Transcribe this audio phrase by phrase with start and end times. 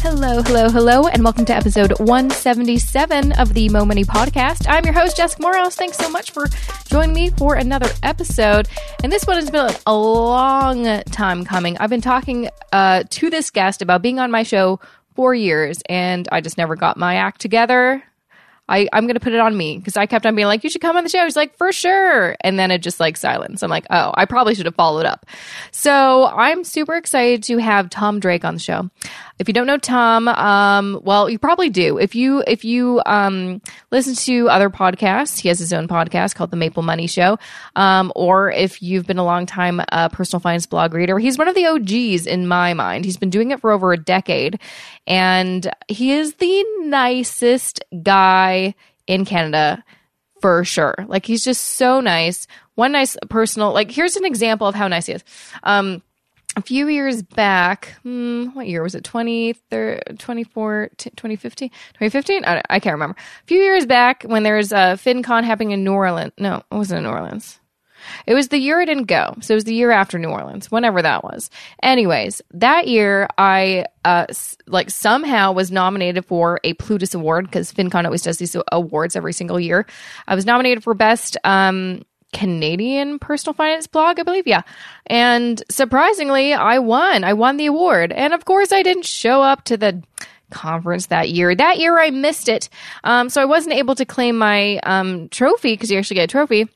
[0.00, 4.66] Hello, hello, hello, and welcome to episode 177 of the Mo Money Podcast.
[4.68, 5.74] I'm your host, Jessica Moorhouse.
[5.74, 6.46] Thanks so much for
[6.86, 8.68] joining me for another episode.
[9.02, 11.76] And this one has been a long time coming.
[11.78, 14.78] I've been talking uh, to this guest about being on my show
[15.14, 18.02] for years, and I just never got my act together.
[18.68, 20.70] I, I'm going to put it on me because I kept on being like, you
[20.70, 21.24] should come on the show.
[21.24, 22.36] He's like, for sure.
[22.40, 23.62] And then it just like silence.
[23.62, 25.26] I'm like, oh, I probably should have followed up.
[25.70, 28.90] So I'm super excited to have Tom Drake on the show.
[29.38, 31.96] If you don't know Tom, um, well, you probably do.
[31.98, 33.62] If you if you um,
[33.92, 37.38] listen to other podcasts, he has his own podcast called The Maple Money Show.
[37.76, 41.46] Um, or if you've been a long time uh, personal finance blog reader, he's one
[41.46, 43.04] of the OGs in my mind.
[43.04, 44.58] He's been doing it for over a decade,
[45.08, 48.74] and he is the nicest guy
[49.08, 49.82] in Canada
[50.40, 50.94] for sure.
[51.08, 52.46] Like he's just so nice.
[52.76, 55.24] One nice personal like here's an example of how nice he is.
[55.64, 56.02] Um
[56.56, 59.04] a few years back, hmm, what year was it?
[59.04, 59.54] 20,
[60.18, 61.68] 24, 2015?
[61.68, 62.44] 2015?
[62.44, 63.14] I, I, can't remember.
[63.16, 66.32] A few years back when there was a FinCon happening in New Orleans.
[66.36, 67.60] No, it wasn't in New Orleans.
[68.26, 69.34] It was the year I didn't go.
[69.40, 71.50] So it was the year after New Orleans, whenever that was.
[71.82, 74.26] Anyways, that year I uh
[74.66, 79.32] like somehow was nominated for a Plutus award because FinCon always does these awards every
[79.32, 79.86] single year.
[80.26, 84.46] I was nominated for best um Canadian personal finance blog, I believe.
[84.46, 84.62] Yeah.
[85.06, 87.24] And surprisingly, I won.
[87.24, 88.12] I won the award.
[88.12, 90.02] And of course, I didn't show up to the
[90.50, 91.54] conference that year.
[91.54, 92.68] That year, I missed it.
[93.04, 96.28] Um, so I wasn't able to claim my um, trophy because you actually get a
[96.28, 96.68] trophy.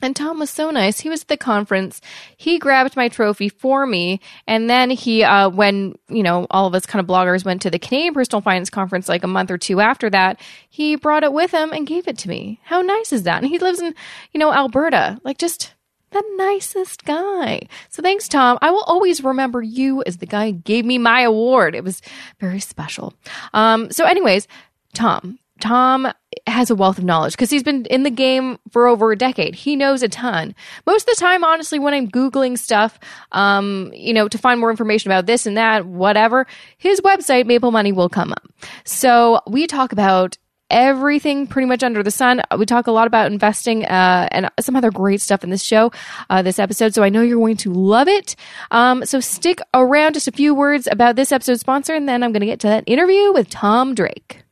[0.00, 1.00] And Tom was so nice.
[1.00, 2.00] He was at the conference.
[2.36, 4.20] He grabbed my trophy for me.
[4.46, 7.70] And then he, uh, when, you know, all of us kind of bloggers went to
[7.70, 11.32] the Canadian Personal Finance Conference like a month or two after that, he brought it
[11.32, 12.60] with him and gave it to me.
[12.62, 13.42] How nice is that?
[13.42, 13.94] And he lives in,
[14.32, 15.20] you know, Alberta.
[15.24, 15.74] Like just
[16.10, 17.62] the nicest guy.
[17.90, 18.58] So thanks, Tom.
[18.62, 21.74] I will always remember you as the guy who gave me my award.
[21.74, 22.00] It was
[22.40, 23.14] very special.
[23.52, 24.48] Um, so anyways,
[24.94, 26.10] Tom, Tom
[26.46, 29.54] has a wealth of knowledge because he's been in the game for over a decade.
[29.54, 30.54] He knows a ton.
[30.86, 32.98] Most of the time, honestly, when I'm Googling stuff,
[33.32, 37.70] um, you know, to find more information about this and that, whatever, his website, Maple
[37.70, 38.46] Money, will come up.
[38.84, 40.38] So we talk about
[40.70, 42.42] everything pretty much under the sun.
[42.56, 45.92] We talk a lot about investing uh, and some other great stuff in this show,
[46.28, 46.94] uh, this episode.
[46.94, 48.36] So I know you're going to love it.
[48.70, 52.32] Um, so stick around just a few words about this episode's sponsor, and then I'm
[52.32, 54.42] going to get to that interview with Tom Drake.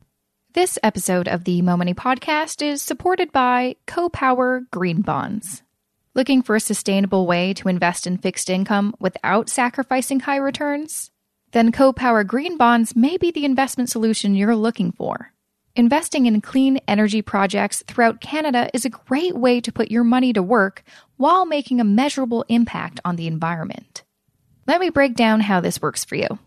[0.56, 5.62] This episode of the Mo Money Podcast is supported by CoPower Green Bonds.
[6.14, 11.10] Looking for a sustainable way to invest in fixed income without sacrificing high returns?
[11.52, 15.30] Then CoPower Green Bonds may be the investment solution you're looking for.
[15.74, 20.32] Investing in clean energy projects throughout Canada is a great way to put your money
[20.32, 20.82] to work
[21.18, 24.04] while making a measurable impact on the environment.
[24.66, 26.38] Let me break down how this works for you.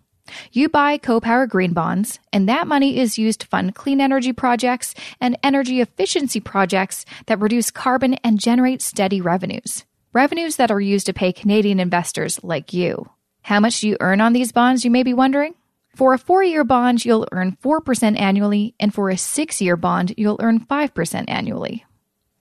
[0.52, 4.94] You buy CoPower green bonds, and that money is used to fund clean energy projects
[5.20, 9.86] and energy efficiency projects that reduce carbon and generate steady revenues.
[10.14, 13.10] Revenues that are used to pay Canadian investors like you.
[13.42, 15.54] How much do you earn on these bonds, you may be wondering?
[15.96, 20.14] For a four year bond, you'll earn 4% annually, and for a six year bond,
[20.18, 21.86] you'll earn 5% annually.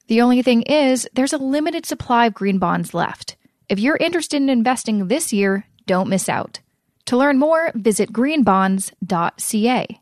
[0.07, 3.37] The only thing is, there's a limited supply of green bonds left.
[3.69, 6.61] If you're interested in investing this year, don't miss out.
[7.09, 10.01] To learn more, visit greenbonds.ca.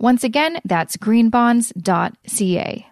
[0.00, 2.86] Once again, that's greenbonds.ca.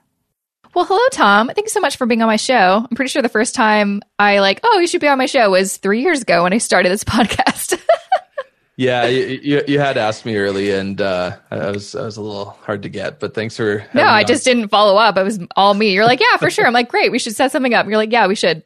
[0.74, 1.50] Well, hello, Tom.
[1.52, 2.86] Thanks so much for being on my show.
[2.88, 5.50] I'm pretty sure the first time I like, oh, you should be on my show
[5.50, 7.82] was three years ago when I started this podcast.
[8.76, 12.22] yeah, you, you, you, had asked me early, and uh, I was I was a
[12.22, 13.18] little hard to get.
[13.18, 15.18] But thanks for no, I just didn't follow up.
[15.18, 15.94] It was all me.
[15.94, 16.64] You're like, yeah, for sure.
[16.64, 17.10] I'm like, great.
[17.10, 17.86] We should set something up.
[17.86, 18.62] You're like, yeah, we should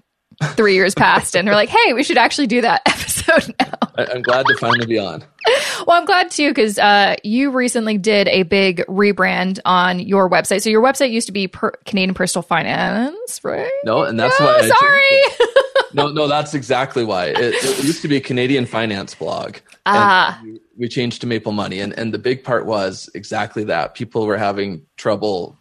[0.56, 3.78] three years passed and they're like, hey, we should actually do that episode now.
[3.96, 5.22] I'm glad to finally be on.
[5.86, 10.62] Well, I'm glad too because uh, you recently did a big rebrand on your website.
[10.62, 13.70] So your website used to be per- Canadian Personal Finance, right?
[13.84, 14.68] No, and that's no, why.
[14.68, 15.52] sorry.
[15.94, 17.26] no, no, that's exactly why.
[17.26, 19.56] It, it, used to be a Canadian finance blog.
[19.84, 20.40] Ah.
[20.78, 23.94] we changed to Maple Money, and and the big part was exactly that.
[23.94, 25.58] People were having trouble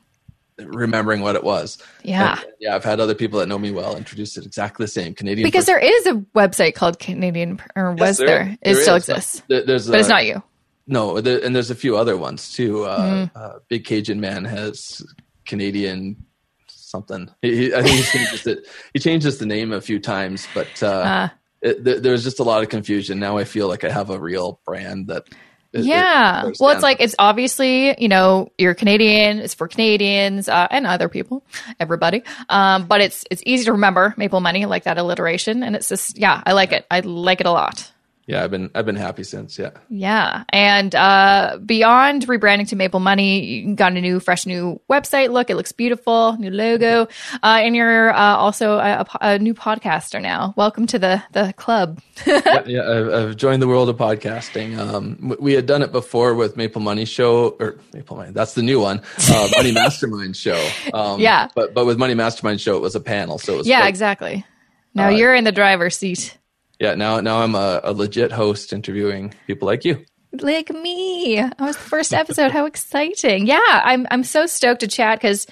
[0.59, 1.77] remembering what it was.
[2.03, 2.39] Yeah.
[2.41, 5.13] And, yeah, I've had other people that know me well introduce it exactly the same
[5.13, 5.45] Canadian.
[5.45, 8.57] Because there is a website called Canadian, or was yes, there, there?
[8.61, 9.09] It still is.
[9.09, 9.43] exists.
[9.47, 10.43] there's but a, it's not you.
[10.87, 12.83] No, there, and there's a few other ones too.
[12.83, 13.31] Uh, mm.
[13.35, 15.01] uh, Big Cajun Man has
[15.45, 16.25] Canadian
[16.67, 17.29] something.
[17.41, 18.67] He, he, I think he changes it.
[18.93, 21.29] He changes the name a few times, but uh, uh.
[21.61, 23.19] It, there, there was just a lot of confusion.
[23.19, 25.25] Now I feel like I have a real brand that
[25.73, 26.47] it, yeah.
[26.47, 30.85] It well, it's like, it's obviously, you know, you're Canadian, it's for Canadians uh, and
[30.85, 31.43] other people,
[31.79, 32.23] everybody.
[32.49, 35.63] Um, but it's, it's easy to remember Maple Money, like that alliteration.
[35.63, 36.85] And it's just, yeah, I like it.
[36.91, 37.91] I like it a lot.
[38.27, 39.57] Yeah, I've been I've been happy since.
[39.57, 39.71] Yeah.
[39.89, 45.31] Yeah, and uh, beyond rebranding to Maple Money, you got a new, fresh, new website
[45.31, 45.49] look.
[45.49, 47.07] It looks beautiful, new logo,
[47.41, 50.53] uh, and you're uh, also a, a, new podcaster now.
[50.55, 51.99] Welcome to the the club.
[52.27, 54.77] yeah, yeah I've, I've, joined the world of podcasting.
[54.77, 58.31] Um, we had done it before with Maple Money Show or Maple Money.
[58.31, 60.63] That's the new one, uh, Money Mastermind Show.
[60.93, 63.67] Um, yeah, but but with Money Mastermind Show, it was a panel, so it was
[63.67, 64.45] yeah, exactly.
[64.93, 66.37] Now uh, you're in the driver's seat
[66.81, 71.39] yeah, now now I'm a, a legit host interviewing people like you like me.
[71.39, 72.51] I was the first episode.
[72.51, 73.45] How exciting!
[73.45, 75.45] Yeah, I'm I'm so stoked to chat because,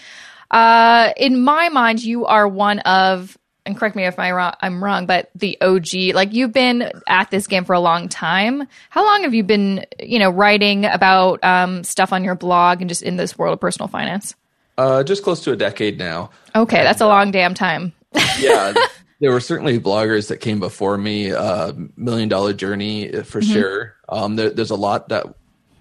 [0.50, 4.84] uh, in my mind, you are one of and correct me if I wrong, I'm
[4.84, 6.16] wrong, but the OG.
[6.16, 8.68] Like you've been at this game for a long time.
[8.90, 12.90] How long have you been, you know, writing about um, stuff on your blog and
[12.90, 14.34] just in this world of personal finance?
[14.80, 16.32] Uh, just close to a decade now.
[16.56, 17.94] Okay, and, that's a long damn time.
[18.40, 18.74] yeah,
[19.20, 21.32] there were certainly bloggers that came before me.
[21.32, 23.54] Uh, Million Dollar Journey uh, for mm-hmm.
[23.54, 23.96] sure.
[24.08, 25.26] Um, there, there's a lot that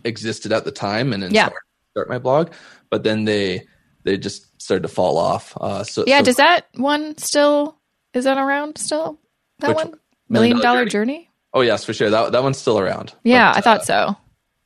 [0.04, 1.92] existed at the time and inspired yeah.
[1.92, 2.52] start my blog,
[2.90, 3.66] but then they
[4.04, 5.56] they just started to fall off.
[5.60, 7.78] Uh, so yeah, so, does that one still
[8.14, 9.18] is that around still?
[9.60, 9.94] That one
[10.28, 11.14] Million, Million Dollar, Journey?
[11.14, 11.30] Journey?
[11.54, 12.10] Oh yes, for sure.
[12.10, 13.14] That that one's still around.
[13.24, 14.16] Yeah, but, I thought uh, so.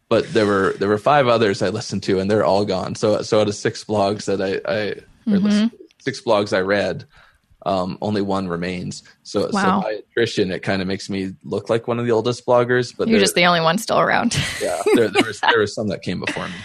[0.09, 2.95] But there were there were five others I listened to, and they're all gone.
[2.95, 4.95] So so out of six blogs that I I
[5.27, 5.75] mm-hmm.
[6.01, 7.05] six blogs I read,
[7.67, 9.03] um, only one remains.
[9.23, 9.81] So, wow.
[9.81, 12.95] so by attrition, it kind of makes me look like one of the oldest bloggers.
[12.97, 14.37] But you're just the only one still around.
[14.61, 16.55] yeah, there, there was there was some that came before me.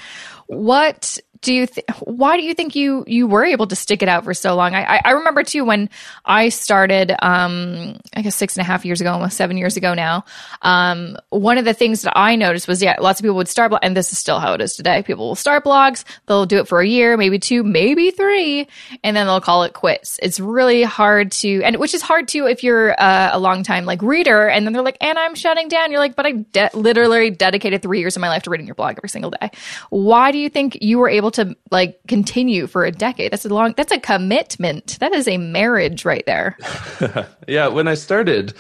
[0.50, 4.10] What do you th- why do you think you you were able to stick it
[4.10, 4.76] out for so long?
[4.76, 5.90] I i remember too when
[6.26, 9.94] i started um i guess six and a half years ago almost seven years ago
[9.94, 10.26] now
[10.62, 13.72] um one of the things that i noticed was yeah lots of people would start
[13.82, 15.04] and this is still how it is today.
[15.04, 18.68] People will start blogs they'll do it for a year maybe two maybe three
[19.02, 20.20] and then they'll call it quits.
[20.22, 23.86] It's really hard to and which is hard too if you're uh, a long time
[23.86, 25.92] like reader and then they're like and i'm shutting down.
[25.92, 28.76] You're like but i de- literally dedicated three years of my life to reading your
[28.76, 29.50] blog every single day.
[29.90, 33.32] Why do you think you were able able to like continue for a decade.
[33.32, 35.00] That's a long that's a commitment.
[35.00, 36.58] That is a marriage right there.
[37.48, 38.54] yeah, when I started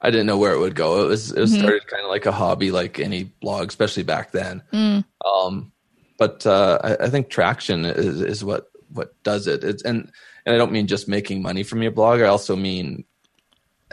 [0.00, 1.04] I didn't know where it would go.
[1.04, 1.60] It was it was mm-hmm.
[1.60, 4.62] started kind of like a hobby like any blog, especially back then.
[4.72, 5.04] Mm.
[5.26, 5.72] Um
[6.18, 9.64] but uh, I, I, think traction is, is what what does it.
[9.64, 10.12] It's and
[10.44, 12.20] and I don't mean just making money from your blog.
[12.20, 13.04] I also mean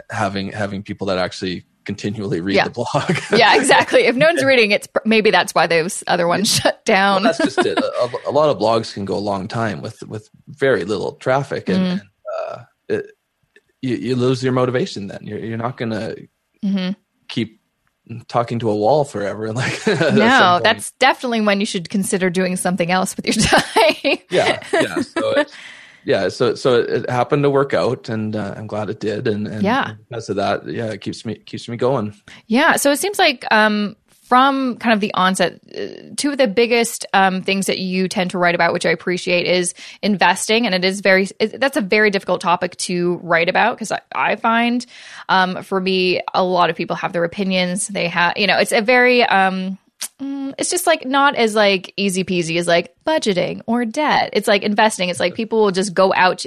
[0.09, 2.65] having having people that actually continually read yeah.
[2.65, 3.17] the blog.
[3.31, 4.01] yeah, exactly.
[4.01, 7.23] If no one's reading, it's maybe that's why those other ones shut down.
[7.23, 7.79] Well, that's just it.
[7.79, 11.69] A, a, lot of blogs can go a long time with with very little traffic,
[11.69, 11.91] and, mm.
[11.91, 12.01] and
[12.37, 13.11] uh, it,
[13.81, 15.07] you, you, lose your motivation.
[15.07, 16.27] Then you're you're not going to
[16.63, 16.91] mm-hmm.
[17.29, 17.61] keep
[18.27, 19.51] talking to a wall forever.
[19.53, 24.17] Like no, that's definitely when you should consider doing something else with your time.
[24.29, 25.01] yeah, yeah.
[25.01, 25.45] So
[26.07, 29.27] yeah, so so it happened to work out, and uh, I'm glad it did.
[29.27, 32.15] And, and yeah, because of that, yeah, it keeps me keeps me going.
[32.45, 36.47] Yeah, so it seems like um, from kind of the onset, uh, two of the
[36.47, 40.73] biggest um, things that you tend to write about, which I appreciate, is investing, and
[40.73, 44.37] it is very it, that's a very difficult topic to write about because I, I,
[44.37, 44.85] find
[45.27, 47.89] um, for me a lot of people have their opinions.
[47.89, 49.77] They have you know it's a very um,
[50.19, 54.31] Mm, it's just like not as like easy peasy as like budgeting or debt.
[54.33, 55.09] It's like investing.
[55.09, 56.43] It's like people will just go out,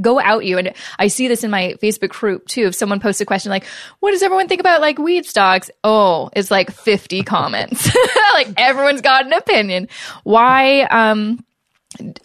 [0.00, 0.58] go out you.
[0.58, 2.66] And I see this in my Facebook group too.
[2.66, 3.66] If someone posts a question like,
[4.00, 5.70] what does everyone think about like weed stocks?
[5.84, 7.94] Oh, it's like 50 comments.
[8.34, 9.88] like everyone's got an opinion.
[10.24, 11.44] Why, um,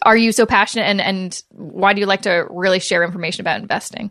[0.02, 3.60] are you so passionate and, and why do you like to really share information about
[3.60, 4.10] investing?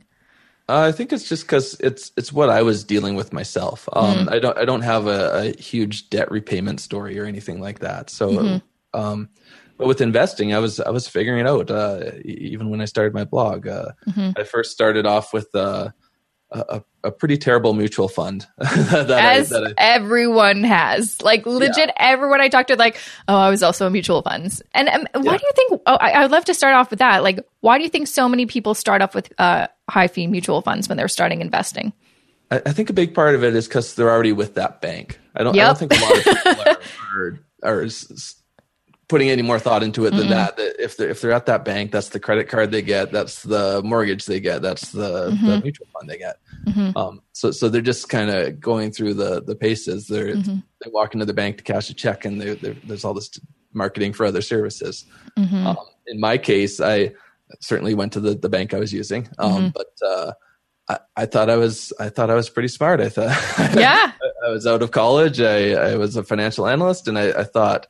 [0.70, 3.88] Uh, I think it's just because it's it's what I was dealing with myself.
[3.94, 4.32] Um, mm.
[4.32, 8.10] I don't I don't have a, a, huge debt repayment story or anything like that.
[8.10, 9.00] So, mm-hmm.
[9.00, 9.30] um,
[9.78, 11.72] but with investing, I was I was figuring it out.
[11.72, 14.32] Uh, even when I started my blog, uh, mm-hmm.
[14.36, 15.92] I first started off with uh,
[16.52, 21.90] a, a pretty terrible mutual fund that as I, that I, everyone has like legit
[21.90, 21.94] yeah.
[21.98, 25.34] everyone i talked to like oh i was also in mutual funds and um, why
[25.34, 25.38] yeah.
[25.38, 27.78] do you think oh I, I, would love to start off with that like why
[27.78, 30.98] do you think so many people start off with uh, high fee mutual funds when
[30.98, 31.92] they're starting investing
[32.50, 35.20] I, I think a big part of it is because they're already with that bank
[35.36, 35.64] i don't, yep.
[35.64, 36.64] I don't think a lot of people
[37.14, 37.90] are, are, are
[39.08, 40.58] putting any more thought into it than mm that.
[40.58, 43.44] That if they're if they're at that bank, that's the credit card they get, that's
[43.44, 45.48] the mortgage they get, that's the, mm-hmm.
[45.48, 46.38] the mutual fund they get.
[46.66, 46.98] Mm-hmm.
[46.98, 50.08] Um, so so they're just kind of going through the the paces.
[50.08, 50.58] They're mm-hmm.
[50.84, 53.32] they walk into the bank to cash a check, and they're, they're, there's all this
[53.74, 55.06] marketing for other services.
[55.38, 55.68] Mm-hmm.
[55.68, 57.14] Um, in my case, I
[57.62, 59.68] certainly went to the the bank I was using, um, mm-hmm.
[59.74, 60.08] but.
[60.08, 60.34] Uh,
[60.90, 63.02] I, I, thought I was I thought I was pretty smart.
[63.02, 63.28] I thought
[63.76, 65.42] yeah I, I was out of college.
[65.42, 67.88] I, I was a financial analyst, and I, I thought,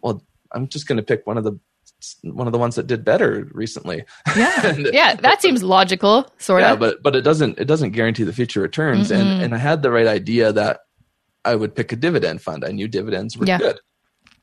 [0.00, 1.58] well, I'm just going to pick one of the
[2.22, 4.04] one of the ones that did better recently.
[4.36, 6.78] Yeah, and, yeah, that seems logical, sort yeah, of.
[6.78, 9.10] but but it doesn't it doesn't guarantee the future returns.
[9.10, 9.20] Mm-mm.
[9.20, 10.80] And and I had the right idea that
[11.44, 12.64] I would pick a dividend fund.
[12.64, 13.58] I knew dividends were yeah.
[13.58, 13.80] good,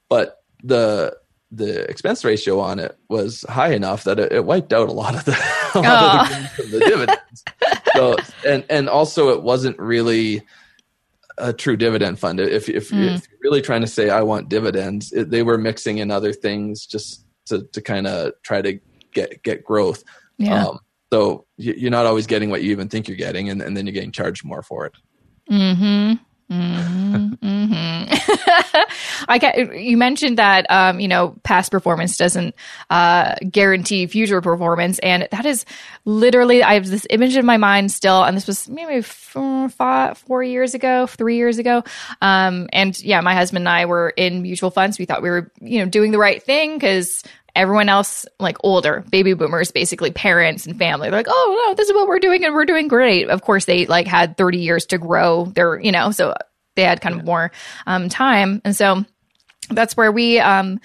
[0.09, 1.17] but the
[1.51, 5.15] the expense ratio on it was high enough that it, it wiped out a lot
[5.15, 5.31] of the,
[5.75, 7.43] a lot of the, the dividends.
[7.95, 10.41] so and and also it wasn't really
[11.37, 12.39] a true dividend fund.
[12.39, 13.15] If if, mm.
[13.15, 16.33] if you're really trying to say I want dividends, it, they were mixing in other
[16.33, 18.79] things just to to kind of try to
[19.13, 20.03] get get growth.
[20.37, 20.65] Yeah.
[20.67, 20.79] Um,
[21.11, 23.93] so you're not always getting what you even think you're getting, and, and then you're
[23.93, 24.93] getting charged more for it.
[25.49, 26.13] Hmm.
[26.51, 28.83] Mm-hmm, mm-hmm.
[29.27, 32.55] I get, you mentioned that um, you know past performance doesn't
[32.89, 35.65] uh, guarantee future performance, and that is
[36.05, 40.17] literally I have this image in my mind still, and this was maybe four, five,
[40.19, 41.83] four years ago, three years ago,
[42.21, 44.97] um, and yeah, my husband and I were in mutual funds.
[44.97, 47.23] We thought we were you know doing the right thing because
[47.57, 51.09] everyone else like older baby boomers basically parents and family.
[51.09, 53.29] They're like oh no this is what we're doing and we're doing great.
[53.29, 56.33] Of course they like had 30 years to grow their you know so
[56.77, 57.51] they had kind of more
[57.87, 58.61] um, time.
[58.63, 59.03] And so
[59.69, 60.79] that's where we um,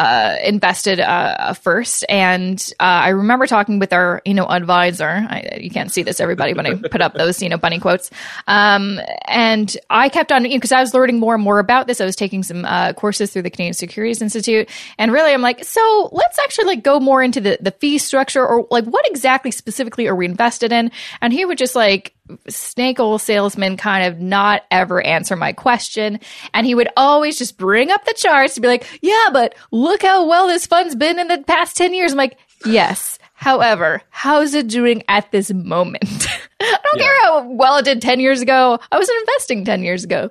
[0.00, 2.06] uh, invested uh, first.
[2.08, 5.06] And uh, I remember talking with our, you know, advisor.
[5.06, 8.10] I, you can't see this, everybody, but I put up those, you know, bunny quotes.
[8.46, 11.86] Um, and I kept on, because you know, I was learning more and more about
[11.86, 12.00] this.
[12.00, 14.70] I was taking some uh, courses through the Canadian Securities Institute.
[14.96, 18.46] And really, I'm like, so let's actually like go more into the, the fee structure
[18.46, 20.92] or like what exactly specifically are we invested in?
[21.20, 22.14] And he would just like,
[22.48, 26.20] snake oil salesman kind of not ever answer my question.
[26.54, 30.02] And he would always just bring up the charts to be like, yeah, but look
[30.02, 32.12] how well this fund's been in the past 10 years.
[32.12, 33.18] I'm like, yes.
[33.34, 36.04] However, how's it doing at this moment?
[36.60, 37.04] I don't yeah.
[37.04, 38.78] care how well it did 10 years ago.
[38.92, 40.30] I wasn't investing 10 years ago.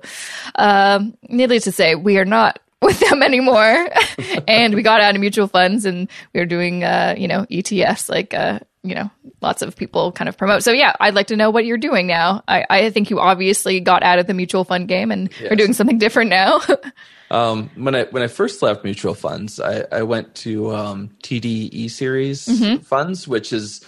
[0.54, 3.88] Um, needless to say, we are not with them anymore.
[4.48, 8.08] and we got out of mutual funds and we were doing, uh, you know, ETFs
[8.08, 10.62] like, uh, you know, lots of people kind of promote.
[10.62, 12.42] So yeah, I'd like to know what you're doing now.
[12.46, 15.52] I, I think you obviously got out of the mutual fund game and yes.
[15.52, 16.60] are doing something different now.
[17.30, 21.70] um, when I when I first left mutual funds, I, I went to um, TD
[21.72, 22.82] e-Series mm-hmm.
[22.82, 23.84] funds, which is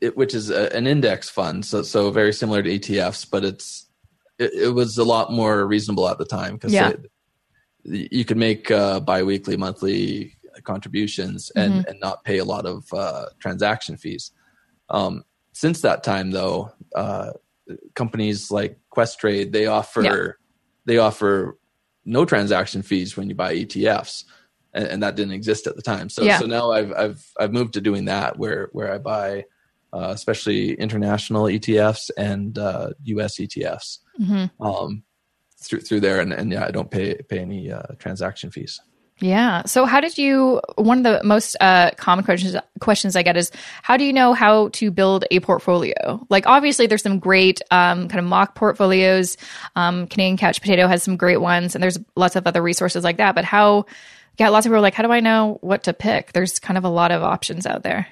[0.00, 3.86] it, which is a, an index fund, so so very similar to ETFs, but it's
[4.38, 6.92] it, it was a lot more reasonable at the time because yeah.
[7.84, 11.90] you could make uh, biweekly, monthly contributions and, mm-hmm.
[11.90, 14.32] and not pay a lot of uh, transaction fees.
[14.92, 17.32] Um, since that time, though, uh,
[17.94, 20.26] companies like Questrade they offer yeah.
[20.84, 21.58] they offer
[22.04, 24.24] no transaction fees when you buy ETFs,
[24.74, 26.08] and, and that didn't exist at the time.
[26.08, 26.38] So yeah.
[26.38, 29.44] so now I've I've I've moved to doing that where where I buy
[29.92, 33.38] uh, especially international ETFs and uh, U.S.
[33.38, 34.62] ETFs mm-hmm.
[34.62, 35.02] um,
[35.62, 38.80] through through there, and, and yeah, I don't pay pay any uh, transaction fees.
[39.22, 39.62] Yeah.
[39.66, 40.60] So, how did you?
[40.74, 43.52] One of the most uh, common questions questions I get is,
[43.82, 46.26] how do you know how to build a portfolio?
[46.28, 49.36] Like, obviously, there's some great um, kind of mock portfolios.
[49.76, 53.18] Um, Canadian Couch Potato has some great ones, and there's lots of other resources like
[53.18, 53.36] that.
[53.36, 53.86] But how?
[54.38, 56.32] Yeah, lots of people are like, how do I know what to pick?
[56.32, 58.08] There's kind of a lot of options out there.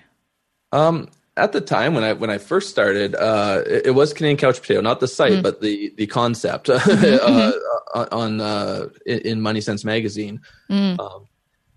[0.70, 4.36] Um, at the time when I when I first started, uh, it, it, was Canadian
[4.36, 7.50] Couch Potato, not the site, mm but the the concept mm-hmm.
[7.94, 10.40] uh, on uh, in MoneySense magazine.
[10.68, 10.98] Mm.
[10.98, 11.26] Um,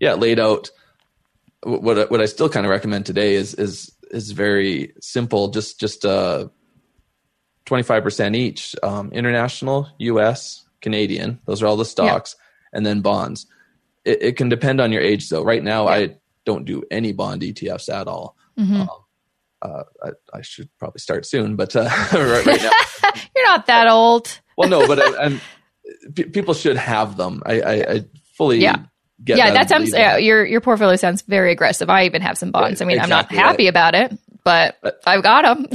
[0.00, 0.70] yeah, laid out
[1.62, 5.48] what what I still kind of recommend today is is is very simple.
[5.48, 6.48] Just just uh,
[7.64, 8.74] twenty five percent each.
[8.82, 11.40] Um, international, U.S., Canadian.
[11.46, 12.78] Those are all the stocks, yeah.
[12.78, 13.46] and then bonds.
[14.04, 15.42] It, it, can depend on your age, though.
[15.42, 15.94] Right now, yeah.
[15.94, 18.36] I don't do any bond ETFs at all.
[18.58, 18.82] Mm-hmm.
[18.82, 19.03] Um,
[19.64, 22.70] uh, I, I, should probably start soon, but uh, right, right, now
[23.34, 24.40] you're not that old.
[24.56, 25.40] well, no, but I, am
[26.14, 27.42] p- people should have them.
[27.46, 28.04] I, I,
[28.36, 28.76] fully yeah.
[29.24, 31.88] yeah, that, that sounds yeah, your your portfolio sounds very aggressive.
[31.88, 32.82] I even have some bonds.
[32.82, 33.38] I mean, exactly.
[33.38, 35.66] I'm not happy about it, but I've got them.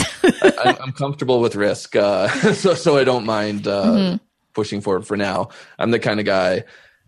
[0.44, 4.18] I, am comfortable with risk, uh, so so I don't mind uh, mm-hmm.
[4.54, 5.50] pushing forward for now.
[5.80, 6.66] I'm the kind of guy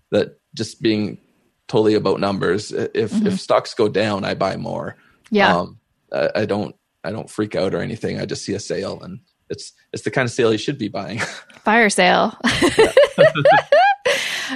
[0.10, 1.20] that just being
[1.68, 2.72] totally about numbers.
[2.72, 3.28] If mm-hmm.
[3.28, 4.98] if stocks go down, I buy more.
[5.30, 5.58] Yeah.
[5.58, 5.78] Um,
[6.13, 8.20] I, I don't I don't freak out or anything.
[8.20, 10.88] I just see a sale and it's it's the kind of sale you should be
[10.88, 11.20] buying.
[11.63, 12.38] Fire sale.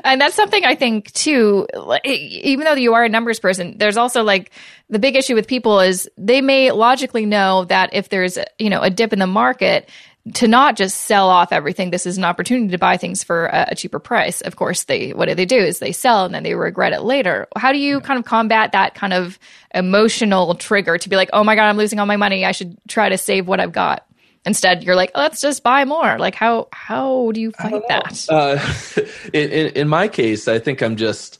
[0.03, 1.67] and that's something I think too.
[2.03, 4.51] Even though you are a numbers person, there's also like
[4.89, 8.81] the big issue with people is they may logically know that if there's you know
[8.81, 9.89] a dip in the market,
[10.33, 11.91] to not just sell off everything.
[11.91, 14.41] This is an opportunity to buy things for a, a, cheaper price.
[14.41, 17.01] Of course, they what do they do is they sell and then they regret it
[17.01, 17.47] later.
[17.55, 19.37] How do you kind of combat that kind of
[19.73, 22.43] emotional trigger to be like, oh my god, I'm losing all my money.
[22.43, 24.07] I should try to save what I've got.
[24.47, 26.17] Instead, you're like, let's just buy more.
[26.17, 28.25] Like, how how do you fight that?
[28.27, 29.01] Uh,
[29.33, 31.39] in, in, in my case, I think I'm just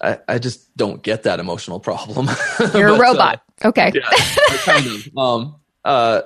[0.00, 2.26] I, I just don't get that emotional problem.
[2.74, 3.42] You're but, a robot.
[3.64, 3.92] Uh, okay.
[3.94, 5.18] Yeah, kind of.
[5.18, 6.22] Um, uh,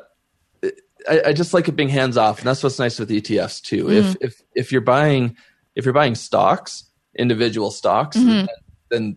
[1.08, 3.84] I, I, just like it being hands off, and that's what's nice with ETFs too.
[3.84, 3.92] Mm-hmm.
[3.92, 5.36] If if if you're buying
[5.74, 6.84] if you're buying stocks,
[7.16, 8.46] individual stocks, mm-hmm.
[8.46, 8.48] then,
[8.90, 9.16] then,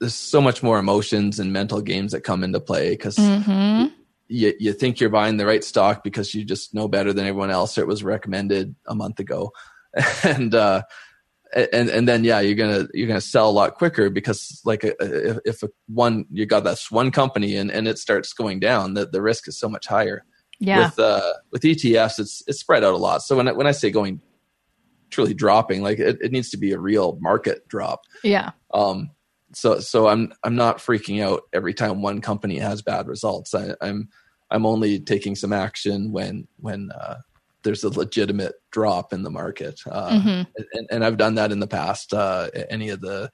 [0.00, 3.86] there's so much more emotions and mental games that come into play because mm-hmm.
[4.26, 7.50] you you think you're buying the right stock because you just know better than everyone
[7.50, 9.52] else, or it was recommended a month ago,
[10.24, 10.82] and uh,
[11.54, 14.94] and and then yeah you're gonna you're gonna sell a lot quicker because like a,
[15.30, 18.94] if, if a one you got this one company and and it starts going down
[18.94, 20.24] the, the risk is so much higher
[20.58, 23.66] yeah with uh with etfs it's it's spread out a lot so when I, when
[23.66, 24.20] i say going
[25.10, 29.10] truly dropping like it, it needs to be a real market drop yeah um
[29.54, 33.74] so so i'm i'm not freaking out every time one company has bad results I,
[33.80, 34.08] i'm
[34.50, 37.16] i'm only taking some action when when uh
[37.62, 39.80] there's a legitimate drop in the market.
[39.88, 40.42] Uh, mm-hmm.
[40.72, 42.12] and, and, I've done that in the past.
[42.12, 43.30] Uh, any of the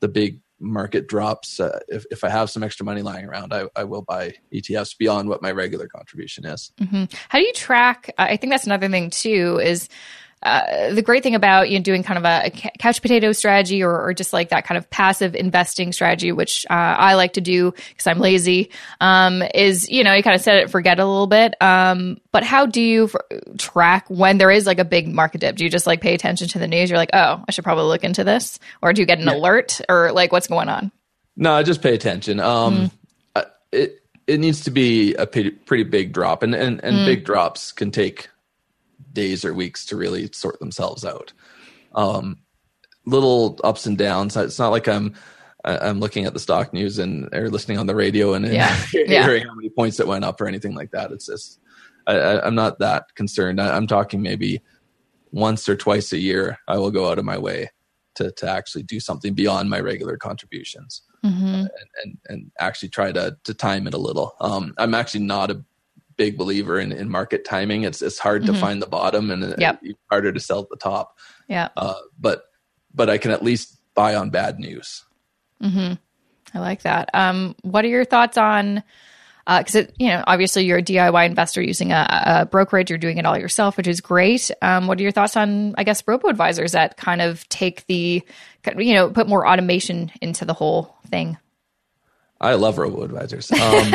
[0.00, 3.64] the big market drops, uh, if, if I have some extra money lying around, I,
[3.76, 6.72] I will buy ETFs beyond what my regular contribution is.
[6.80, 7.04] Mm-hmm.
[7.28, 8.10] How do you track?
[8.18, 9.60] I think that's another thing too.
[9.62, 9.88] Is
[10.42, 13.82] uh, the great thing about you know doing kind of a, a couch potato strategy
[13.82, 17.40] or, or, just like that kind of passive investing strategy, which uh, I like to
[17.40, 18.70] do because I'm lazy,
[19.00, 21.54] um, is you know you kind of set it forget a little bit.
[21.60, 25.56] Um, but how do you f- track when there is like a big market dip?
[25.56, 26.90] Do you just like pay attention to the news?
[26.90, 29.36] You're like, oh, I should probably look into this, or do you get an yeah.
[29.36, 30.90] alert, or like what's going on?
[31.36, 32.40] No, I just pay attention.
[32.40, 32.90] Um,
[33.36, 33.46] mm.
[33.70, 37.06] it it needs to be a pretty, pretty big drop, and and, and mm.
[37.06, 38.28] big drops can take
[39.12, 41.32] days or weeks to really sort themselves out.
[41.94, 42.38] Um,
[43.04, 44.36] little ups and downs.
[44.36, 45.14] It's not like I'm
[45.64, 48.74] I'm looking at the stock news and or listening on the radio and, yeah.
[48.90, 49.48] hearing yeah.
[49.48, 51.12] how many points it went up or anything like that.
[51.12, 51.60] It's just
[52.06, 53.60] I, am not that concerned.
[53.60, 54.60] I, am talking maybe
[55.30, 56.58] once or twice a year.
[56.66, 57.70] I will go out of my way
[58.16, 61.02] to to actually do something beyond my regular contributions.
[61.24, 61.46] Mm-hmm.
[61.46, 61.68] Uh, and,
[62.02, 64.34] and, and actually try to to time it a little.
[64.40, 65.64] Um, I'm actually not a
[66.22, 67.82] big believer in, in market timing.
[67.82, 68.54] It's it's hard mm-hmm.
[68.54, 69.80] to find the bottom and yep.
[69.82, 71.18] it's harder to sell at the top.
[71.48, 71.68] Yeah.
[71.76, 72.44] Uh, but
[72.94, 75.04] but I can at least buy on bad news.
[75.60, 75.94] Mm-hmm.
[76.54, 77.10] I like that.
[77.12, 78.84] Um, what are your thoughts on?
[79.44, 82.88] Because uh, you know, obviously, you're a DIY investor using a, a brokerage.
[82.88, 84.48] You're doing it all yourself, which is great.
[84.62, 88.22] Um, what are your thoughts on, I guess, robo advisors that kind of take the,
[88.76, 91.36] you know, put more automation into the whole thing?
[92.42, 93.50] I love robo advisors.
[93.52, 93.58] Um,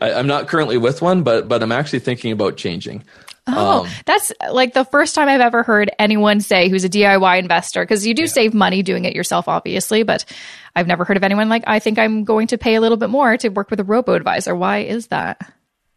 [0.00, 3.04] I, am not currently with one, but but I'm actually thinking about changing.
[3.46, 7.38] Oh, um, that's like the first time I've ever heard anyone say who's a DIY
[7.38, 8.28] investor because you do yeah.
[8.28, 10.02] save money doing it yourself, obviously.
[10.02, 10.24] But
[10.76, 13.08] I've never heard of anyone like I think I'm going to pay a little bit
[13.08, 14.54] more to work with a robo advisor.
[14.54, 15.50] Why is that?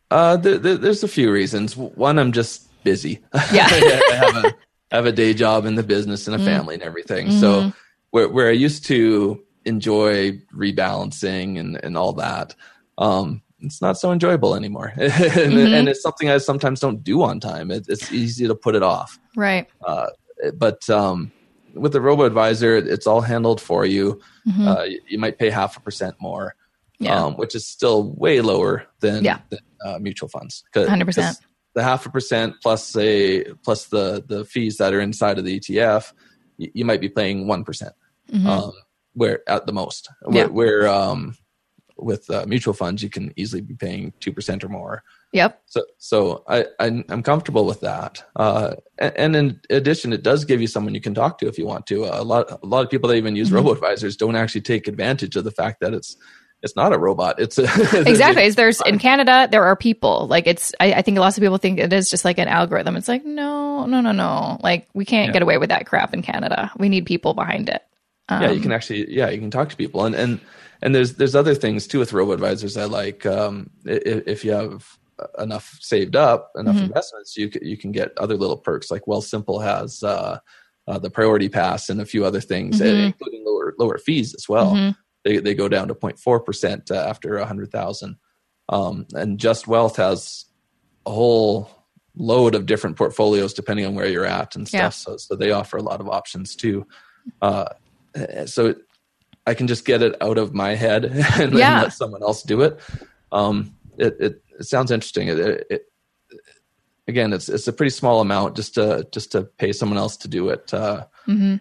[0.09, 1.75] Uh, there's a few reasons.
[1.75, 3.19] One, I'm just busy.
[3.53, 4.55] Yeah, I, have a,
[4.91, 6.45] I have a day job in the business and a mm.
[6.45, 7.27] family and everything.
[7.27, 7.39] Mm-hmm.
[7.39, 7.73] So
[8.11, 12.55] where where I used to enjoy rebalancing and, and all that.
[12.97, 14.93] Um, it's not so enjoyable anymore.
[14.97, 15.73] and, mm-hmm.
[15.73, 17.71] and, it's something I sometimes don't do on time.
[17.71, 19.19] It, it's easy to put it off.
[19.35, 19.67] Right.
[19.85, 20.07] Uh,
[20.55, 21.31] but um,
[21.73, 24.19] with the robo advisor, it's all handled for you.
[24.47, 24.67] Mm-hmm.
[24.67, 26.55] Uh, you, you, might pay half a percent more,
[26.99, 27.23] yeah.
[27.23, 29.39] um, which is still way lower than, yeah.
[29.49, 30.63] than uh, mutual funds.
[30.73, 31.37] 100%.
[31.73, 35.57] The half a percent plus a plus the the fees that are inside of the
[35.57, 36.11] ETF,
[36.57, 38.45] you, you might be paying one mm-hmm.
[38.45, 38.73] um,
[39.13, 40.45] where at the most yeah.
[40.45, 41.35] where, where um,
[41.97, 46.43] with uh, mutual funds you can easily be paying 2% or more yep so so
[46.47, 50.67] i, I am comfortable with that uh, and, and, in addition it does give you
[50.67, 52.89] someone you can talk to if you want to uh, a lot a lot of
[52.89, 53.57] people that even use mm-hmm.
[53.57, 56.17] robo advisors don't actually take advantage of the fact that it's
[56.63, 57.39] it's not a robot.
[57.39, 57.63] It's a,
[58.07, 58.49] exactly.
[58.49, 60.27] There's in Canada, there are people.
[60.27, 60.73] Like it's.
[60.79, 62.95] I, I, think lots of people think it is just like an algorithm.
[62.95, 64.59] It's like no, no, no, no.
[64.61, 65.33] Like we can't yeah.
[65.33, 66.71] get away with that crap in Canada.
[66.77, 67.81] We need people behind it.
[68.29, 70.39] Um, yeah, you can um, actually yeah you can talk to people and and
[70.81, 73.25] and there's there's other things too with robo advisors I like.
[73.25, 74.97] Um, if, if, you have
[75.37, 76.85] enough saved up, enough mm-hmm.
[76.85, 80.39] investments, you can, you can get other little perks like Wealthsimple has uh,
[80.87, 83.05] uh, the priority pass and a few other things, mm-hmm.
[83.05, 84.73] including lower lower fees as well.
[84.73, 84.91] Mm-hmm.
[85.23, 88.17] They they go down to 0.4 percent uh, after a hundred thousand.
[88.69, 90.45] Um, and Justwealth has
[91.05, 91.69] a whole
[92.15, 94.79] load of different portfolios depending on where you're at and stuff.
[94.79, 94.89] Yeah.
[94.89, 96.87] So so they offer a lot of options too.
[97.39, 97.65] Uh,
[98.45, 98.75] so
[99.45, 101.05] I can just get it out of my head
[101.39, 101.83] and, yeah.
[101.83, 102.79] let someone else do it.
[103.31, 105.27] Um, it, it, it, sounds interesting.
[105.27, 105.85] It, it,
[107.07, 110.27] again, it's it's a pretty small amount just to just to pay someone else to
[110.27, 110.73] do it.
[110.73, 111.55] Uh, mm-hmm.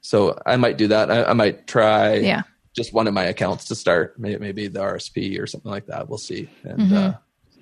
[0.00, 1.10] So I might do that.
[1.10, 2.42] I, I, might try yeah.
[2.72, 4.18] just one of my accounts to start.
[4.18, 6.08] Maybe, maybe the RSP or something like that.
[6.08, 6.94] We'll see, and mm-hmm.
[6.94, 7.12] uh,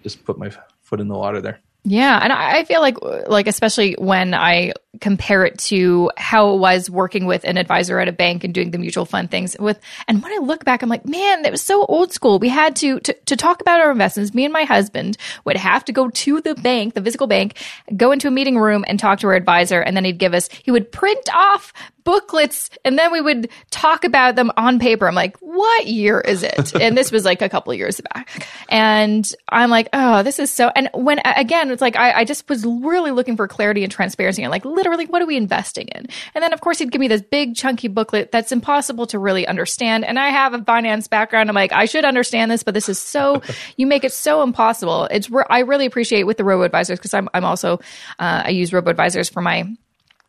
[0.02, 0.50] just put my
[0.82, 1.60] foot in the water there.
[1.84, 2.96] Yeah, and I feel like
[3.28, 8.08] like especially when I compare it to how it was working with an advisor at
[8.08, 10.88] a bank and doing the mutual fund things with and when I look back I'm
[10.88, 13.90] like man that was so old school we had to, to to talk about our
[13.90, 17.56] investments me and my husband would have to go to the bank the physical bank
[17.96, 20.48] go into a meeting room and talk to our advisor and then he'd give us
[20.64, 21.72] he would print off
[22.06, 25.06] booklets and then we would talk about them on paper.
[25.06, 26.74] I'm like, what year is it?
[26.80, 28.46] and this was like a couple years back.
[28.70, 30.70] And I'm like, oh, this is so.
[30.74, 34.42] And when again, it's like I, I just was really looking for clarity and transparency
[34.42, 36.06] and like literally, what are we investing in?
[36.34, 39.46] And then of course he'd give me this big chunky booklet that's impossible to really
[39.46, 40.04] understand.
[40.04, 41.48] And I have a finance background.
[41.48, 43.42] I'm like, I should understand this, but this is so.
[43.76, 45.04] you make it so impossible.
[45.10, 47.78] It's I really appreciate with the robo advisors because I'm I'm also
[48.18, 49.66] uh, I use robo advisors for my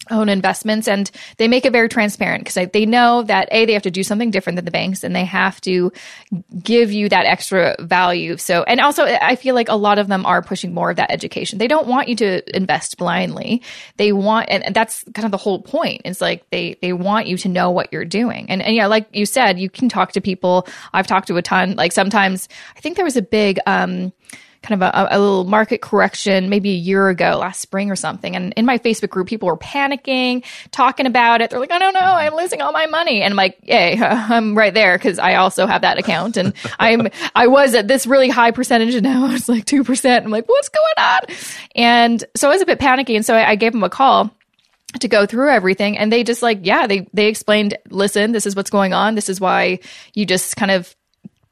[0.10, 3.84] own investments and they make it very transparent because they know that a they have
[3.84, 5.92] to do something different than the banks and they have to
[6.62, 8.38] give you that extra value.
[8.38, 11.12] So and also i feel like a lot of them are pushing more of that
[11.12, 11.60] education.
[11.60, 13.62] They don't want you to invest blindly.
[13.98, 17.38] They want and, that's kind of the whole point it's like they they want you
[17.38, 18.50] to know what you're doing.
[18.50, 20.68] And, and yeah like you said you can talk to people.
[20.94, 21.76] I've talked to a ton.
[21.76, 24.14] Like sometimes i think there was a big um
[24.62, 28.36] kind of a, a, little market correction maybe a year ago, last spring or something.
[28.36, 31.50] And in my Facebook group, people were panicking, talking about it.
[31.50, 33.22] They're like, I don't know, I'm losing all my money.
[33.22, 36.38] And I'm like, hey, I'm right there because I also have that account.
[36.38, 40.24] And I'm, I was at this really high percentage and now it's like 2%.
[40.24, 41.20] I'm like, what's going on?
[41.76, 43.16] And so I was a bit panicky.
[43.16, 44.32] And so I, I gave them a call
[45.00, 48.56] to go through everything and they just like yeah they they explained listen this is
[48.56, 49.80] what's going on this is why
[50.14, 50.96] you just kind of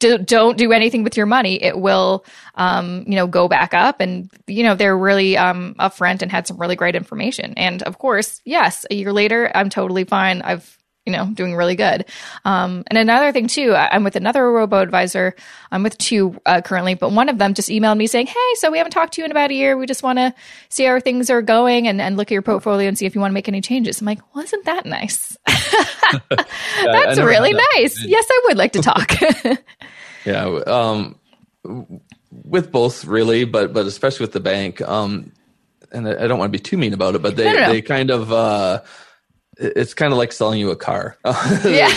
[0.06, 4.02] do, don't do anything with your money, it will, um, you know, go back up.
[4.02, 7.54] And, you know, they're really um, upfront and had some really great information.
[7.56, 10.41] And of course, yes, a year later, I'm totally fine.
[10.41, 12.06] I've, you know, doing really good.
[12.46, 15.36] Um, and another thing too, I'm with another robo advisor.
[15.72, 18.72] I'm with two uh, currently, but one of them just emailed me saying, "Hey, so
[18.72, 19.78] we haven't talked to you in about a year.
[19.78, 20.34] We just want to
[20.70, 23.22] see how things are going and, and look at your portfolio and see if you
[23.22, 25.38] want to make any changes." I'm like, "Well, isn't that nice?
[26.84, 28.04] That's really nice.
[28.04, 29.12] Yes, I would like to talk."
[30.26, 31.20] yeah, um,
[32.32, 34.82] with both really, but but especially with the bank.
[34.82, 35.32] Um,
[35.92, 38.32] and I, don't want to be too mean about it, but they they kind of.
[38.32, 38.82] Uh,
[39.58, 41.18] it's kind of like selling you a car.
[41.66, 41.94] Yeah.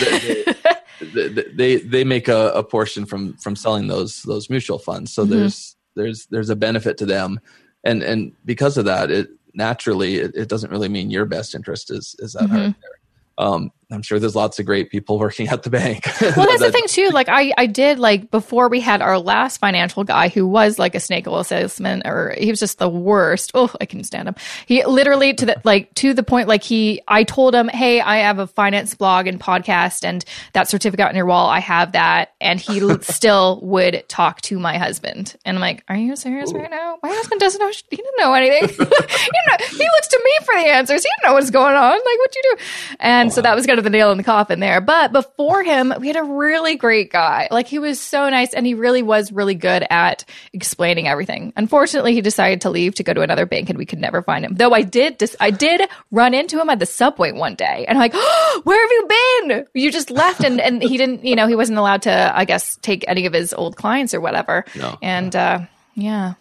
[1.13, 5.13] they, they, they, they, make a, a, portion from from selling those those mutual funds.
[5.13, 5.31] So mm-hmm.
[5.31, 7.39] there's there's there's a benefit to them,
[7.83, 11.89] and and because of that, it naturally it, it doesn't really mean your best interest
[11.89, 12.55] is is at mm-hmm.
[12.55, 13.45] heart there.
[13.45, 16.05] Um, I'm sure there's lots of great people working at the bank.
[16.21, 17.09] well, that's the thing too.
[17.09, 20.93] Like I, I did like before we had our last financial guy who was like
[20.93, 23.49] a snake oil salesman, or he was just the worst.
[23.55, 24.35] Oh, I can stand him.
[24.67, 28.17] He literally to the like to the point like he, I told him, hey, I
[28.17, 30.23] have a finance blog and podcast, and
[30.53, 34.77] that certificate on your wall, I have that, and he still would talk to my
[34.77, 36.57] husband, and I'm like, are you serious Ooh.
[36.57, 36.99] right now?
[37.01, 37.71] My husband doesn't know.
[37.89, 38.69] He didn't know anything.
[38.79, 41.01] you know, he looks to me for the answers.
[41.01, 41.91] He didn't know what's going on.
[41.91, 42.63] Like, what do you do?
[42.99, 43.33] And wow.
[43.33, 44.79] so that was kind of the nail in the coffin there.
[44.81, 47.47] But before him, we had a really great guy.
[47.49, 51.53] Like he was so nice and he really was really good at explaining everything.
[51.55, 54.45] Unfortunately, he decided to leave to go to another bank and we could never find
[54.45, 54.53] him.
[54.53, 57.97] Though I did dis- I did run into him at the subway one day and
[57.97, 59.67] I'm like, oh, where have you been?
[59.73, 62.77] You just left and, and he didn't, you know, he wasn't allowed to, I guess,
[62.81, 64.65] take any of his old clients or whatever.
[64.75, 64.97] No.
[65.01, 65.61] And uh,
[65.95, 66.33] yeah.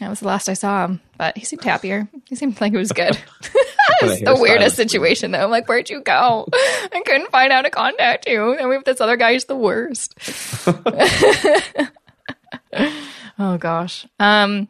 [0.00, 2.08] That was the last I saw him, but he seemed happier.
[2.26, 3.16] He seemed like it was good.
[4.00, 5.44] the weirdest situation, though.
[5.44, 6.48] I'm like, where'd you go?
[6.52, 8.54] I couldn't find out to contact you.
[8.54, 10.14] And we have this other guy who's the worst.
[13.38, 14.06] oh gosh.
[14.18, 14.68] Um,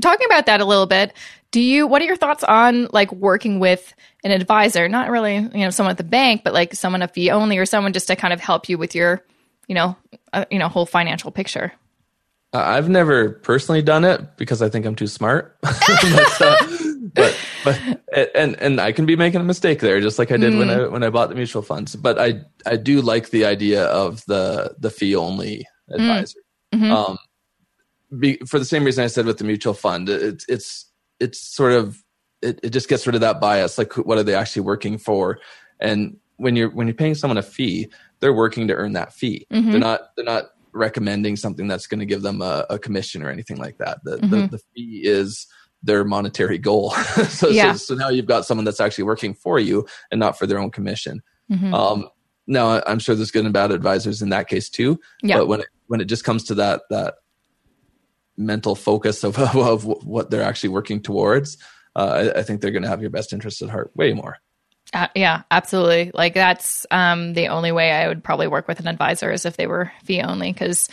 [0.00, 1.12] talking about that a little bit.
[1.50, 1.86] Do you?
[1.86, 3.94] What are your thoughts on like working with
[4.24, 4.88] an advisor?
[4.88, 7.64] Not really, you know, someone at the bank, but like someone a fee only, or
[7.64, 9.24] someone just to kind of help you with your,
[9.66, 9.96] you know,
[10.32, 11.72] uh, you know, whole financial picture.
[12.52, 15.58] I've never personally done it because I think I'm too smart.
[15.60, 15.76] but,
[16.40, 16.66] uh,
[17.14, 20.54] but, but, and and I can be making a mistake there, just like I did
[20.54, 20.58] mm.
[20.58, 21.94] when I when I bought the mutual funds.
[21.94, 25.94] But I I do like the idea of the the fee only mm.
[25.94, 26.40] advisor.
[26.74, 26.90] Mm-hmm.
[26.92, 27.18] Um,
[28.18, 31.72] be, for the same reason I said with the mutual fund, it's it's it's sort
[31.72, 32.02] of
[32.40, 33.76] it, it just gets rid of that bias.
[33.78, 35.38] Like, what are they actually working for?
[35.80, 39.46] And when you're when you're paying someone a fee, they're working to earn that fee.
[39.52, 39.70] Mm-hmm.
[39.70, 43.30] They're not they're not recommending something that's going to give them a, a, commission or
[43.30, 44.02] anything like that.
[44.04, 44.30] The, mm-hmm.
[44.30, 45.46] the, the, fee is
[45.82, 46.90] their monetary goal.
[47.28, 47.72] so, yeah.
[47.72, 50.58] so, so, now you've got someone that's actually working for you and not for their
[50.58, 51.22] own commission.
[51.50, 51.74] Mm-hmm.
[51.74, 52.08] Um,
[52.46, 54.98] now I'm sure there's good and bad advisors in that case too.
[55.22, 55.38] Yeah.
[55.38, 57.14] But when it, when it just comes to that, that
[58.36, 61.58] mental focus of, of what they're actually working towards,
[61.96, 64.38] uh, I, I think they're going to have your best interest at heart way more.
[64.94, 66.10] Uh, yeah, absolutely.
[66.14, 69.56] Like that's um, the only way I would probably work with an advisor is if
[69.56, 70.88] they were fee only because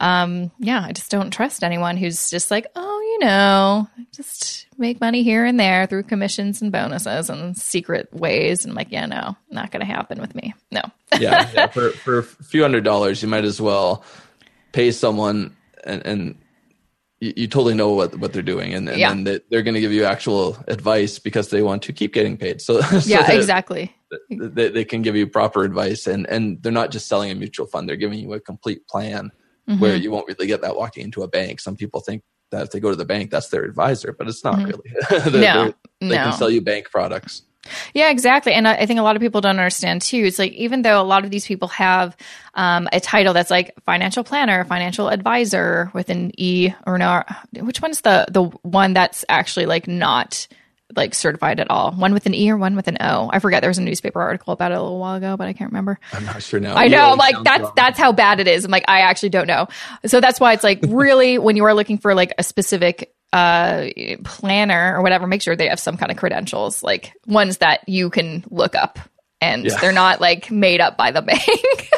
[0.00, 5.00] um, yeah, I just don't trust anyone who's just like, oh, you know, just make
[5.00, 8.64] money here and there through commissions and bonuses and secret ways.
[8.64, 10.54] And I'm like, yeah, no, not going to happen with me.
[10.72, 10.82] No.
[11.18, 11.66] yeah, yeah.
[11.68, 14.04] For, for a few hundred dollars, you might as well
[14.72, 16.38] pay someone and, and
[17.20, 18.74] you, you, totally know what, what they're doing.
[18.74, 19.08] And, and yeah.
[19.08, 22.36] then they, are going to give you actual advice because they want to keep getting
[22.36, 22.60] paid.
[22.60, 23.94] So, so yeah exactly.
[24.30, 26.06] they, they, can give you proper advice.
[26.06, 27.88] And and they're not just selling a mutual fund.
[27.88, 29.30] They're giving you a complete plan
[29.68, 29.80] mm-hmm.
[29.80, 31.60] where you won't really get that walking into a bank.
[31.60, 34.44] Some people think that if they go to the bank that's their advisor but it's
[34.44, 34.66] not mm-hmm.
[34.66, 35.40] really.
[35.40, 36.24] No, they no.
[36.24, 37.42] can sell you bank products
[37.94, 38.52] yeah, exactly.
[38.52, 40.18] And I think a lot of people don't understand too.
[40.18, 42.16] It's like even though a lot of these people have
[42.54, 47.22] um, a title that's like financial planner, financial advisor with an E or no,
[47.60, 50.46] which one's the the one that's actually like not
[50.96, 51.92] like certified at all?
[51.92, 53.30] One with an E or one with an O?
[53.32, 53.62] I forget.
[53.62, 55.98] There was a newspaper article about it a little while ago, but I can't remember.
[56.12, 56.74] I'm not sure now.
[56.74, 57.72] I know, like that's wrong.
[57.76, 58.64] that's how bad it is.
[58.64, 59.68] I'm like, I actually don't know.
[60.06, 63.88] So that's why it's like really when you are looking for like a specific uh,
[64.22, 68.08] planner or whatever, make sure they have some kind of credentials, like ones that you
[68.08, 69.00] can look up
[69.40, 69.76] and yeah.
[69.80, 71.90] they're not like made up by the bank.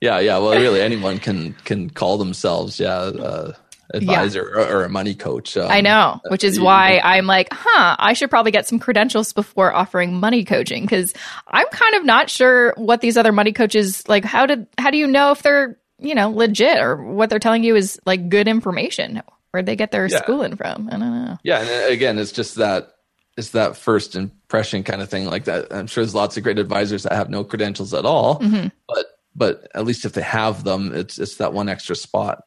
[0.00, 0.38] yeah, yeah.
[0.38, 3.52] Well, really, anyone can can call themselves, yeah, uh,
[3.94, 4.62] advisor yeah.
[4.62, 5.56] or, or, a money coach.
[5.56, 9.32] Um, I know, which is why I'm like, huh, I should probably get some credentials
[9.32, 11.14] before offering money coaching because
[11.46, 14.24] I'm kind of not sure what these other money coaches like.
[14.24, 17.62] How did how do you know if they're you know legit or what they're telling
[17.62, 19.22] you is like good information?
[19.56, 20.18] Where'd they get their yeah.
[20.18, 20.88] schooling from?
[20.92, 21.38] I don't know.
[21.42, 22.90] Yeah, and uh, again, it's just that
[23.38, 25.24] it's that first impression kind of thing.
[25.24, 28.38] Like that, I'm sure there's lots of great advisors that have no credentials at all,
[28.38, 28.68] mm-hmm.
[28.86, 32.42] but but at least if they have them, it's it's that one extra spot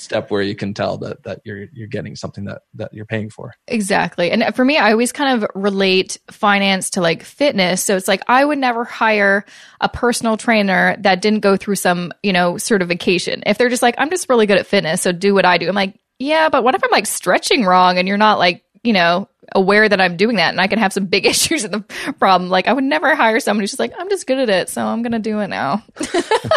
[0.00, 3.30] step where you can tell that that you're you're getting something that that you're paying
[3.30, 3.54] for.
[3.68, 4.30] Exactly.
[4.30, 7.82] And for me, I always kind of relate finance to like fitness.
[7.82, 9.44] So it's like I would never hire
[9.80, 13.42] a personal trainer that didn't go through some, you know, certification.
[13.46, 15.68] If they're just like I'm just really good at fitness, so do what I do.
[15.68, 18.92] I'm like, yeah, but what if I'm like stretching wrong and you're not like, you
[18.92, 21.80] know, aware that I'm doing that and I can have some big issues in the
[22.18, 22.50] problem.
[22.50, 24.84] Like I would never hire someone who's just like, I'm just good at it, so
[24.84, 25.82] I'm gonna do it now.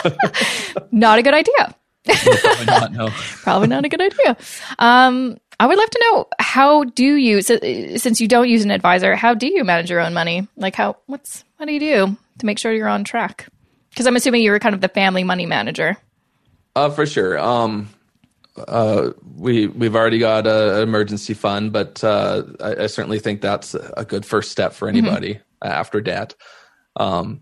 [0.91, 1.75] not a good idea.
[2.05, 3.09] probably not, no.
[3.41, 4.37] probably not a good idea.
[4.77, 7.57] Um, I would love to know how do you so,
[7.95, 10.45] since you don't use an advisor, how do you manage your own money?
[10.57, 13.47] Like how what's what do you do to make sure you're on track?
[13.91, 15.95] Because I'm assuming you're kind of the family money manager.
[16.75, 17.39] Uh, for sure.
[17.39, 17.87] Um,
[18.55, 23.41] uh, we we've already got a, an emergency fund, but uh, I, I, certainly think
[23.41, 24.97] that's a good first step for mm-hmm.
[24.97, 25.67] anybody mm-hmm.
[25.67, 26.35] after debt.
[26.95, 27.41] Um,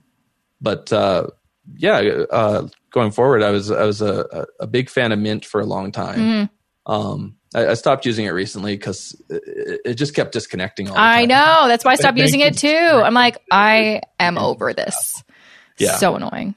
[0.62, 1.28] but uh,
[1.76, 1.98] yeah,
[2.30, 5.66] uh, going forward, I was I was a, a big fan of Mint for a
[5.66, 6.20] long time.
[6.20, 6.92] Mm-hmm.
[6.92, 10.90] Um, I, I, stopped using it recently because it, it, just kept disconnecting.
[10.90, 12.68] All I know that's why I stopped using it too.
[12.68, 15.24] I'm like, I am over this.
[15.78, 16.56] Yeah, so annoying.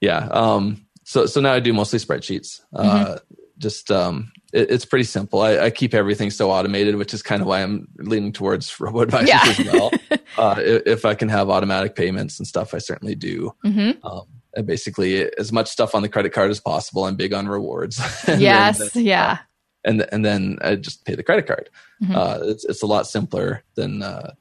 [0.00, 0.26] Yeah.
[0.30, 0.86] Um.
[1.04, 2.60] So so now I do mostly spreadsheets.
[2.74, 3.34] Uh, mm-hmm.
[3.60, 5.40] Just um, it, it's pretty simple.
[5.40, 9.00] I, I, keep everything so automated, which is kind of why I'm leaning towards robo
[9.00, 9.42] advisors yeah.
[9.46, 9.90] as well.
[10.38, 13.54] uh, if, if, I can have automatic payments and stuff, I certainly do.
[13.64, 14.04] Mm-hmm.
[14.04, 17.04] Um, and basically, as much stuff on the credit card as possible.
[17.04, 17.98] I'm big on rewards.
[18.28, 19.30] yes, then, uh, yeah.
[19.32, 19.36] Uh,
[19.84, 21.70] and and then I just pay the credit card.
[22.02, 22.16] Mm-hmm.
[22.16, 24.32] Uh, it's it's a lot simpler than uh,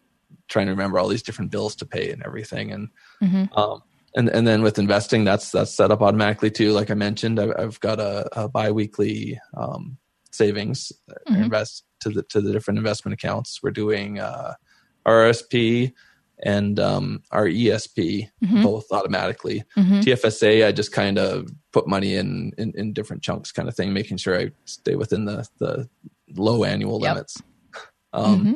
[0.47, 2.71] trying to remember all these different bills to pay and everything.
[2.71, 2.89] And
[3.21, 3.57] mm-hmm.
[3.57, 3.83] um,
[4.15, 6.71] and and then with investing, that's that's set up automatically too.
[6.71, 9.97] Like I mentioned, I've, I've got a, a biweekly um,
[10.31, 11.43] savings mm-hmm.
[11.43, 13.61] invest to the to the different investment accounts.
[13.61, 14.53] We're doing uh,
[15.05, 15.93] RSP
[16.43, 18.63] and um, RESP mm-hmm.
[18.63, 19.63] both automatically.
[19.77, 19.99] Mm-hmm.
[19.99, 23.91] TFSA, I just kind of put money in, in, in different chunks, kind of thing,
[23.91, 25.89] making sure I stay within the the
[26.35, 27.15] low annual yep.
[27.15, 27.41] limits.
[28.11, 28.53] Um, mm-hmm.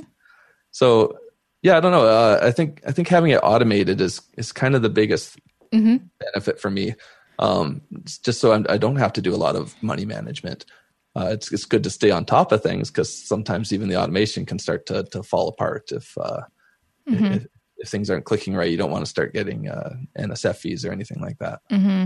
[0.71, 1.15] so
[1.63, 2.05] yeah, I don't know.
[2.05, 5.39] Uh, I think I think having it automated is is kind of the biggest
[5.73, 6.05] mm-hmm.
[6.19, 6.93] benefit for me.
[7.39, 7.81] Um,
[8.21, 10.65] just so I'm, I do not have to do a lot of money management.
[11.15, 14.45] Uh, it's it's good to stay on top of things because sometimes even the automation
[14.45, 16.41] can start to to fall apart if, uh,
[17.09, 17.25] mm-hmm.
[17.25, 17.47] if
[17.83, 20.91] if things aren't clicking right, you don't want to start getting uh, NSF fees or
[20.93, 21.59] anything like that.
[21.69, 22.05] Mm-hmm.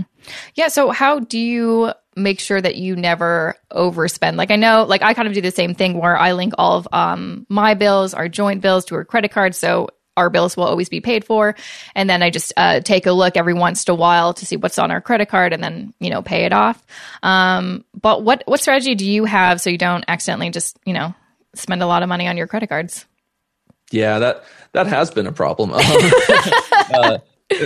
[0.56, 0.68] Yeah.
[0.68, 4.36] So, how do you make sure that you never overspend?
[4.36, 6.78] Like, I know, like, I kind of do the same thing where I link all
[6.78, 9.54] of um, my bills, our joint bills, to our credit card.
[9.54, 11.54] So, our bills will always be paid for.
[11.94, 14.56] And then I just uh, take a look every once in a while to see
[14.56, 16.84] what's on our credit card and then, you know, pay it off.
[17.22, 21.14] Um, but what, what strategy do you have so you don't accidentally just, you know,
[21.54, 23.06] spend a lot of money on your credit cards?
[23.90, 25.72] Yeah, that that has been a problem.
[25.72, 25.80] Um,
[26.94, 27.18] uh,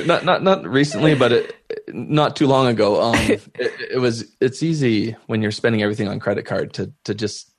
[0.06, 1.56] not not not recently, but it,
[1.88, 3.02] not too long ago.
[3.02, 7.14] Um, it, it, was it's easy when you're spending everything on credit card to to
[7.14, 7.52] just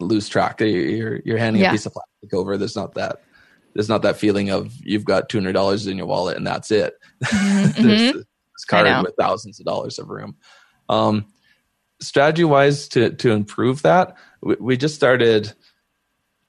[0.00, 0.60] lose track.
[0.60, 1.68] You're you're handing yeah.
[1.68, 2.56] a piece of plastic over.
[2.56, 3.22] There's not that
[3.74, 6.70] there's not that feeling of you've got two hundred dollars in your wallet and that's
[6.70, 6.94] it.
[7.24, 7.82] Mm-hmm.
[7.86, 8.18] there's mm-hmm.
[8.18, 10.36] this card with thousands of dollars of room.
[10.88, 11.26] Um,
[12.00, 15.52] strategy wise to to improve that, we, we just started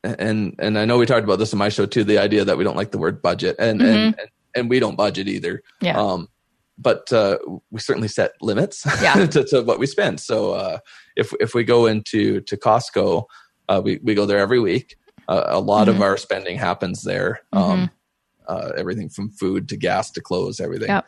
[0.03, 2.03] and and I know we talked about this in my show too.
[2.03, 4.19] The idea that we don't like the word budget, and mm-hmm.
[4.19, 5.63] and, and, we don't budget either.
[5.81, 5.97] Yeah.
[5.97, 6.27] Um,
[6.77, 7.37] but uh,
[7.71, 9.25] we certainly set limits yeah.
[9.27, 10.19] to, to, what we spend.
[10.19, 10.79] So uh,
[11.15, 13.25] if if we go into to Costco,
[13.69, 14.97] uh, we we go there every week.
[15.27, 15.97] Uh, a lot mm-hmm.
[15.97, 17.41] of our spending happens there.
[17.53, 17.85] Um, mm-hmm.
[18.45, 20.89] Uh, everything from food to gas to clothes, everything.
[20.89, 21.05] Yep.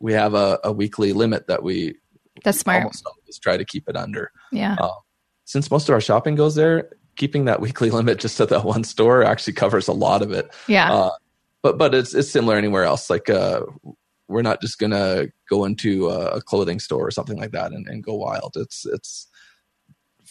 [0.00, 1.96] We have a, a, weekly limit that we
[2.44, 2.84] that's smart.
[2.84, 4.32] Almost always try to keep it under.
[4.52, 4.76] Yeah.
[4.80, 4.90] Um,
[5.44, 8.84] since most of our shopping goes there, keeping that weekly limit just at that one
[8.84, 10.50] store actually covers a lot of it.
[10.66, 10.92] Yeah.
[10.92, 11.10] Uh,
[11.62, 13.10] but but it's it's similar anywhere else.
[13.10, 13.62] Like uh,
[14.28, 18.02] we're not just gonna go into a clothing store or something like that and, and
[18.02, 18.56] go wild.
[18.56, 19.28] It's it's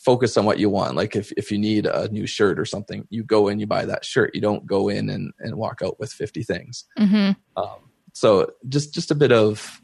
[0.08, 0.96] focus on what you want.
[0.96, 3.84] Like if, if you need a new shirt or something, you go in, you buy
[3.84, 4.34] that shirt.
[4.34, 6.86] You don't go in and, and walk out with 50 things.
[6.98, 7.32] Mm-hmm.
[7.62, 9.82] Um, so just, just a bit of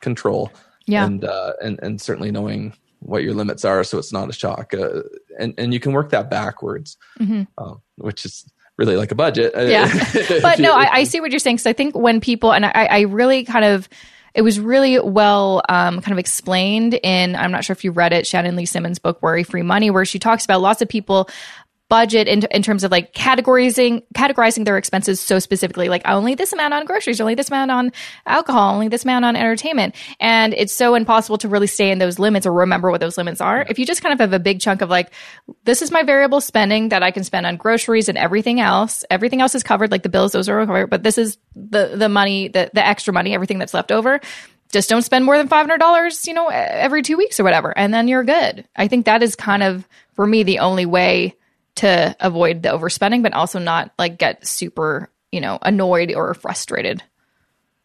[0.00, 0.52] control
[0.86, 1.04] yeah.
[1.04, 2.74] and, uh, and, and certainly knowing
[3.06, 3.84] what your limits are.
[3.84, 4.74] So it's not a shock.
[4.74, 5.02] Uh,
[5.38, 7.42] and, and you can work that backwards, mm-hmm.
[7.56, 8.44] um, which is
[8.76, 9.52] really like a budget.
[9.56, 9.92] Yeah.
[10.42, 11.58] but no, I, I, see what you're saying.
[11.58, 13.88] Cause I think when people, and I, I really kind of,
[14.34, 18.12] it was really well um, kind of explained in i'm not sure if you read
[18.12, 21.30] it shannon lee simmons book worry free money where she talks about lots of people
[21.88, 26.52] budget in, in terms of like categorizing categorizing their expenses so specifically like only this
[26.52, 27.92] amount on groceries only this amount on
[28.26, 29.94] alcohol only this amount on entertainment.
[30.20, 33.40] And it's so impossible to really stay in those limits or remember what those limits
[33.40, 33.64] are.
[33.68, 35.12] If you just kind of have a big chunk of like
[35.64, 39.40] this is my variable spending that i can spend on groceries and everything else everything
[39.40, 42.48] else is covered like the bills those are covered but this is the the money
[42.48, 44.20] the, the extra money everything that's left over
[44.72, 48.08] just don't spend more than $500 you know every two weeks or whatever and then
[48.08, 48.66] you're good.
[48.74, 51.36] I think that is kind of for me the only way
[51.76, 57.02] to avoid the overspending, but also not like get super, you know, annoyed or frustrated.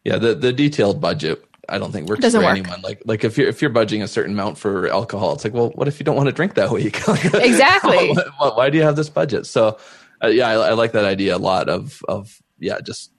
[0.04, 2.50] Yeah, the the detailed budget I don't think works for work.
[2.50, 2.80] anyone.
[2.82, 5.70] Like like if you're if you're budgeting a certain amount for alcohol, it's like, well,
[5.70, 6.96] what if you don't want to drink that week?
[7.08, 8.12] exactly.
[8.12, 9.46] why, why, do you have this budget?
[9.46, 9.78] So
[10.22, 11.68] uh, yeah, I, I, like that idea a lot.
[11.68, 13.12] Of of yeah, just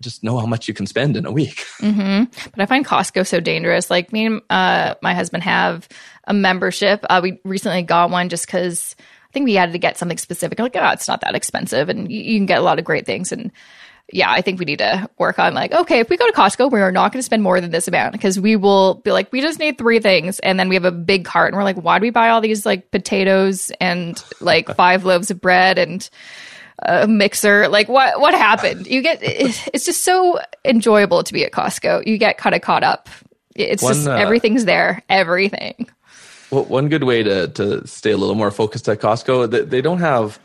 [0.00, 1.64] just know how much you can spend in a week.
[1.84, 2.24] Mm-hmm.
[2.50, 3.90] But I find Costco so dangerous.
[3.90, 5.86] Like me and uh, my husband have
[6.26, 7.04] a membership.
[7.10, 8.96] Uh, we recently got one just because
[9.34, 10.58] think we had to get something specific.
[10.58, 13.04] Like, oh, it's not that expensive, and you, you can get a lot of great
[13.04, 13.32] things.
[13.32, 13.52] And
[14.12, 16.70] yeah, I think we need to work on like, okay, if we go to Costco,
[16.70, 19.32] we are not going to spend more than this amount because we will be like,
[19.32, 21.76] we just need three things, and then we have a big cart, and we're like,
[21.76, 26.08] why do we buy all these like potatoes and like five loaves of bread and
[26.80, 27.68] a mixer?
[27.68, 28.86] Like, what what happened?
[28.86, 32.06] You get it's just so enjoyable to be at Costco.
[32.06, 33.08] You get kind of caught up.
[33.54, 35.88] It's One, just uh, everything's there, everything.
[36.50, 39.80] Well, one good way to to stay a little more focused at Costco, they, they
[39.80, 40.38] don't have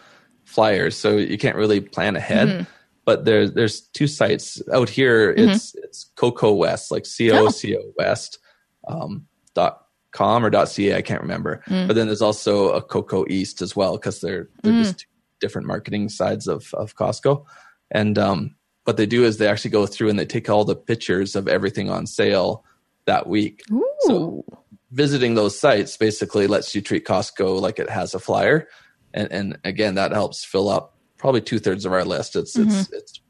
[0.46, 2.48] flyers, so you can't really plan ahead.
[2.48, 2.64] Mm-hmm.
[3.06, 5.34] But there's there's two sites out here.
[5.34, 5.50] Mm-hmm.
[5.50, 8.40] It's it's Coco West, like C O C O West
[8.88, 10.96] um, dot com or dot ca.
[10.96, 11.64] I can't remember.
[11.68, 11.88] Mm.
[11.88, 14.84] But then there's also a Coco East as well because they're they're mm.
[14.84, 15.08] just two
[15.42, 17.46] different marketing sides of of Costco.
[17.92, 20.76] And um, what they do is they actually go through and they take all the
[20.76, 22.64] pictures of everything on sale
[23.06, 23.64] that week.
[23.72, 23.86] Ooh.
[24.02, 24.46] So
[24.91, 28.67] visiting those sites basically lets you treat Costco like it has a flyer,
[29.13, 32.36] and and again that helps fill up probably two thirds of our list.
[32.36, 32.69] It's mm-hmm.
[32.69, 33.21] it's it's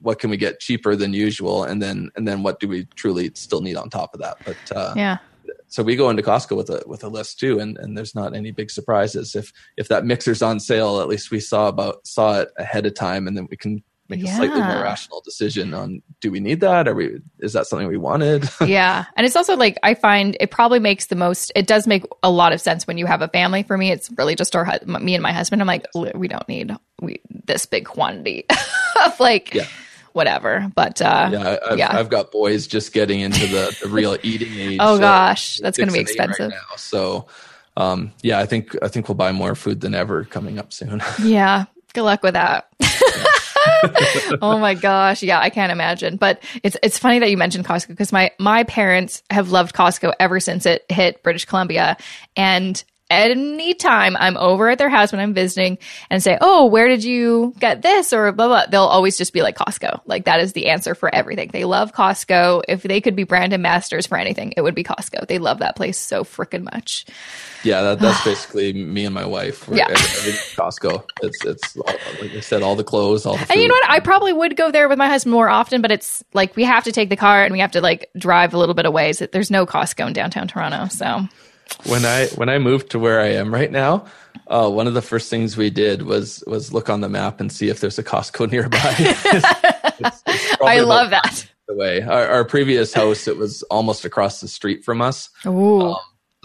[0.00, 3.30] what can we get cheaper than usual, and then and then what do we truly
[3.34, 4.38] still need on top of that?
[4.44, 5.18] But uh, yeah.
[5.68, 8.34] So we go into Costco with a with a list too, and, and there's not
[8.34, 9.34] any big surprises.
[9.34, 12.94] If if that mixer's on sale, at least we saw about saw it ahead of
[12.94, 13.82] time, and then we can
[14.16, 14.32] make yeah.
[14.32, 17.88] a slightly more rational decision on do we need that or we is that something
[17.88, 21.66] we wanted yeah and it's also like i find it probably makes the most it
[21.66, 24.34] does make a lot of sense when you have a family for me it's really
[24.34, 28.44] just our me and my husband i'm like we don't need we this big quantity
[29.04, 29.66] of like yeah
[30.12, 30.70] whatever.
[30.74, 34.54] But uh, yeah, I've, yeah, I've got boys just getting into the, the real eating
[34.54, 34.78] age.
[34.80, 36.76] oh gosh, that's going to be expensive right now.
[36.76, 37.26] So
[37.76, 41.02] um, yeah, I think I think we'll buy more food than ever coming up soon.
[41.22, 42.68] yeah, good luck with that.
[44.42, 45.22] oh my gosh.
[45.22, 46.16] Yeah, I can't imagine.
[46.16, 50.12] But it's it's funny that you mentioned Costco because my my parents have loved Costco
[50.20, 51.96] ever since it hit British Columbia.
[52.36, 55.78] And anytime I'm over at their house when I'm visiting
[56.10, 58.12] and say, Oh, where did you get this?
[58.12, 60.00] Or blah, blah, they'll always just be like Costco.
[60.06, 61.50] Like that is the answer for everything.
[61.52, 62.62] They love Costco.
[62.68, 65.26] If they could be brand ambassadors for anything, it would be Costco.
[65.26, 67.06] They love that place so freaking much.
[67.64, 69.68] Yeah, that, that's basically me and my wife.
[69.72, 69.88] yeah.
[69.88, 71.04] Costco.
[71.22, 72.00] It's, it's like
[72.34, 73.90] I said, all the clothes, all the And you know what?
[73.90, 76.84] I probably would go there with my husband more often, but it's like we have
[76.84, 79.12] to take the car and we have to like drive a little bit away.
[79.12, 80.88] So there's no Costco in downtown Toronto.
[80.88, 81.26] So
[81.86, 84.06] when I when I moved to where I am right now,
[84.46, 87.50] uh, one of the first things we did was was look on the map and
[87.50, 88.94] see if there's a Costco nearby.
[88.98, 91.46] it's, it's I love that.
[91.68, 95.30] The way our, our, previous house, it was almost across the street from us.
[95.44, 95.96] Um,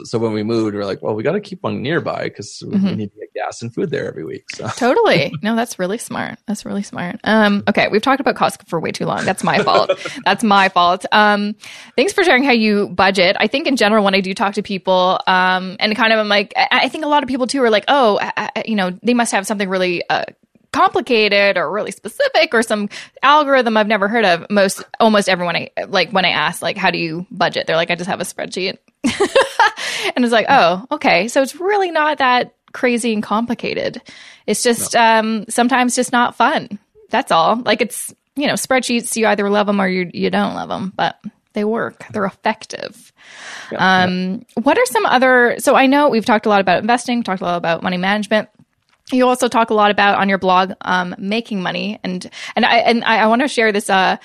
[0.04, 2.64] so when we moved, we are like, well, we got to keep one nearby because
[2.66, 2.86] mm-hmm.
[2.86, 4.50] we need to get gas and food there every week.
[4.52, 6.38] So totally, no, that's really smart.
[6.46, 7.20] That's really smart.
[7.24, 9.26] Um, okay, we've talked about Costco for way too long.
[9.26, 9.92] That's my fault.
[10.26, 11.06] that's my fault.
[11.12, 11.56] Um,
[11.96, 13.36] thanks for sharing how you budget.
[13.40, 16.30] I think in general, when I do talk to people, um, and kind of I'm
[16.30, 18.76] like, I, I think a lot of people too are like, oh, I, I, you
[18.76, 20.08] know, they must have something really.
[20.10, 20.26] Uh,
[20.74, 22.90] complicated or really specific or some
[23.24, 24.46] algorithm I've never heard of.
[24.52, 27.66] Most almost everyone I like when I ask like how do you budget?
[27.66, 28.78] They're like I just have a spreadsheet.
[30.16, 31.28] and it's like, "Oh, okay.
[31.28, 34.02] So it's really not that crazy and complicated.
[34.46, 35.02] It's just no.
[35.02, 36.80] um sometimes just not fun.
[37.10, 37.56] That's all.
[37.58, 40.94] Like it's, you know, spreadsheets you either love them or you you don't love them,
[40.96, 41.20] but
[41.54, 42.06] they work.
[42.12, 43.12] They're effective.
[43.76, 44.46] Um.
[44.62, 45.56] What are some other?
[45.60, 48.50] So I know we've talked a lot about investing, talked a lot about money management
[49.12, 52.78] you also talk a lot about on your blog um, making money and and I
[52.80, 54.18] and I, I want to share this uh,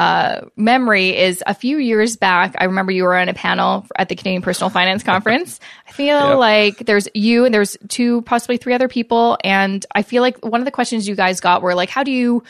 [0.00, 2.54] uh, memory is a few years back.
[2.56, 5.60] I remember you were on a panel at the Canadian Personal Finance Conference.
[5.88, 6.38] I feel yep.
[6.38, 10.62] like there's you and there's two, possibly three other people, and I feel like one
[10.62, 12.42] of the questions you guys got were like, "How do you?"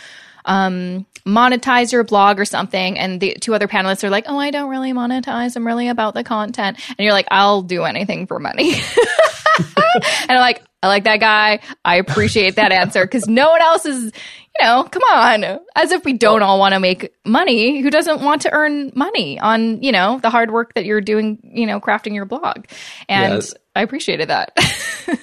[0.45, 4.51] Um, monetize your blog or something and the two other panelists are like oh i
[4.51, 8.39] don't really monetize i'm really about the content and you're like i'll do anything for
[8.39, 8.73] money
[9.59, 11.61] and i'm like I like that guy.
[11.85, 14.13] I appreciate that answer because no one else is,
[14.61, 15.45] know, come on.
[15.75, 17.81] As if we don't all want to make money.
[17.81, 21.39] Who doesn't want to earn money on, you know, the hard work that you're doing,
[21.43, 22.67] you know, crafting your blog?
[23.09, 23.43] And.
[23.77, 24.57] I appreciated that.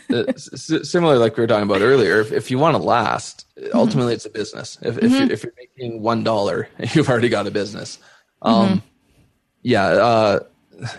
[0.10, 4.12] Uh, similar, like we were talking about earlier, if, if you want to last, ultimately
[4.12, 4.16] mm-hmm.
[4.16, 4.78] it's a business.
[4.82, 5.06] If, mm-hmm.
[5.06, 8.00] if, you're, if, you're, making $1, you've already got a business.
[8.42, 8.78] Um, mm-hmm.
[9.64, 9.86] Yeah.
[9.86, 10.40] Uh,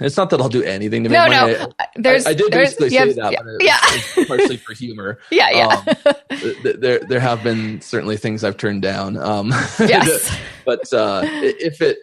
[0.01, 1.53] it's not that I'll do anything to make no, money.
[1.53, 3.79] No, there's, I, I did there's, basically say that, yeah, but yeah.
[3.83, 5.19] it's partially for humor.
[5.31, 5.67] Yeah, yeah.
[5.67, 6.15] Um,
[6.63, 9.17] th- there, there have been certainly things I've turned down.
[9.17, 9.49] Um,
[9.79, 10.37] yes.
[10.65, 11.99] but uh, if it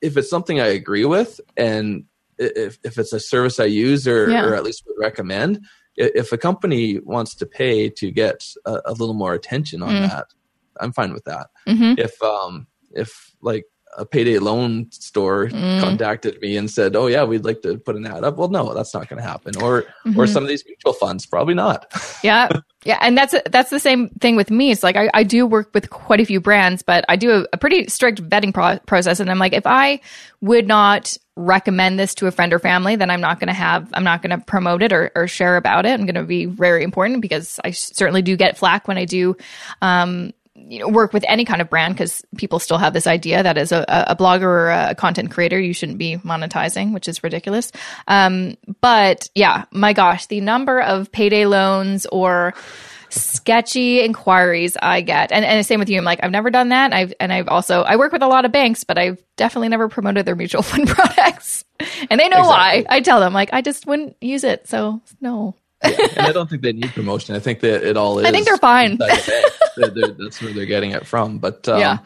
[0.00, 2.04] if it's something I agree with, and
[2.38, 4.44] if if it's a service I use or, yeah.
[4.44, 5.64] or at least would recommend,
[5.96, 10.08] if a company wants to pay to get a, a little more attention on mm.
[10.08, 10.26] that,
[10.80, 11.48] I'm fine with that.
[11.68, 11.98] Mm-hmm.
[11.98, 13.66] If um if like
[13.96, 15.80] a payday loan store mm.
[15.80, 18.72] contacted me and said, "Oh yeah, we'd like to put an ad up." Well, no,
[18.74, 19.60] that's not going to happen.
[19.62, 20.18] Or mm-hmm.
[20.18, 21.92] or some of these mutual funds, probably not.
[22.22, 22.48] yeah,
[22.84, 24.70] yeah, and that's that's the same thing with me.
[24.70, 27.46] It's like I, I do work with quite a few brands, but I do a,
[27.52, 30.00] a pretty strict vetting pro- process, and I'm like, if I
[30.40, 33.88] would not recommend this to a friend or family, then I'm not going to have,
[33.94, 35.98] I'm not going to promote it or, or share about it.
[35.98, 39.36] I'm going to be very important because I certainly do get flack when I do
[39.80, 43.42] um, you know, work with any kind of brand because people still have this idea
[43.42, 47.22] that as a, a, blogger or a content creator, you shouldn't be monetizing, which is
[47.22, 47.70] ridiculous.
[48.08, 52.54] Um, but yeah, my gosh, the number of payday loans or
[53.10, 55.98] sketchy inquiries I get, and, and the same with you.
[55.98, 56.92] I'm like, I've never done that.
[56.92, 59.88] I've and I've also I work with a lot of banks, but I've definitely never
[59.88, 61.64] promoted their mutual fund products,
[62.10, 62.82] and they know exactly.
[62.82, 62.84] why.
[62.88, 66.48] I tell them like I just wouldn't use it, so no yeah, and I don't
[66.48, 67.34] think they need promotion.
[67.34, 68.26] I think that it all is.
[68.26, 68.98] I think they're fine.
[68.98, 71.38] they're, they're, that's where they're getting it from.
[71.38, 71.98] But um, yeah,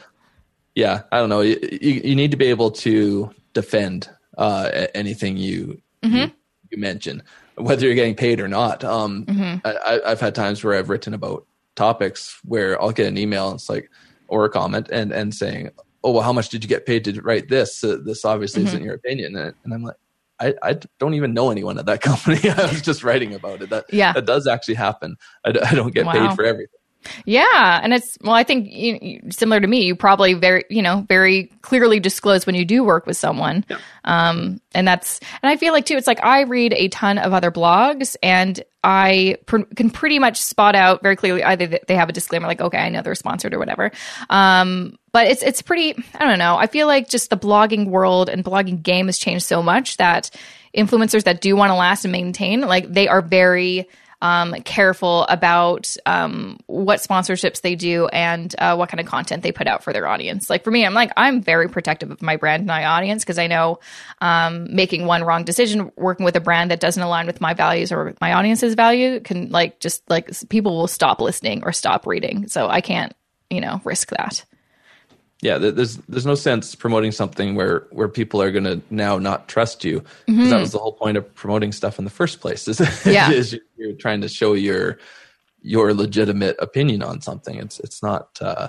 [0.75, 1.41] yeah, I don't know.
[1.41, 4.09] You, you, you, need to be able to defend
[4.39, 6.17] uh, anything you, mm-hmm.
[6.17, 6.31] you,
[6.71, 7.23] you mention,
[7.57, 8.85] whether you're getting paid or not.
[8.85, 9.59] Um, mm-hmm.
[9.65, 11.47] I, I've had times where I've written about
[11.77, 13.91] topics where I'll get an email and it's like
[14.29, 15.71] or a comment and and saying,
[16.03, 17.83] "Oh, well, how much did you get paid to write this?
[17.85, 18.69] Uh, this obviously mm-hmm.
[18.69, 19.97] isn't your opinion." And, and I'm like,
[20.41, 22.49] I, I don't even know anyone at that company.
[22.49, 23.71] I was just writing about it.
[23.71, 24.13] That yeah.
[24.13, 25.17] that does actually happen.
[25.45, 26.13] I, I don't get wow.
[26.13, 26.79] paid for everything.
[27.25, 31.05] Yeah, and it's well, I think you, similar to me, you probably very, you know,
[31.09, 33.79] very clearly disclose when you do work with someone, yeah.
[34.05, 37.33] um, and that's, and I feel like too, it's like I read a ton of
[37.33, 42.09] other blogs, and I pr- can pretty much spot out very clearly either they have
[42.09, 43.91] a disclaimer like, okay, I know they're sponsored or whatever,
[44.29, 48.29] um, but it's it's pretty i don't know i feel like just the blogging world
[48.29, 50.29] and blogging game has changed so much that
[50.77, 53.89] influencers that do want to last and maintain like they are very
[54.25, 59.53] um, careful about um, what sponsorships they do and uh, what kind of content they
[59.53, 60.49] put out for their audience.
[60.49, 63.39] Like for me, I'm like I'm very protective of my brand and my audience because
[63.39, 63.81] I know
[64.23, 67.93] um, making one wrong decision, working with a brand that doesn't align with my values
[67.93, 72.49] or my audience's value, can like just like people will stop listening or stop reading.
[72.49, 73.13] So I can't,
[73.51, 74.43] you know, risk that
[75.45, 79.47] yeah there's there's no sense promoting something where where people are going to now not
[79.47, 80.49] trust you mm-hmm.
[80.49, 83.31] that was the whole point of promoting stuff in the first place is, yeah.
[83.31, 84.99] is you're trying to show your
[85.61, 88.69] your legitimate opinion on something it's it's not uh,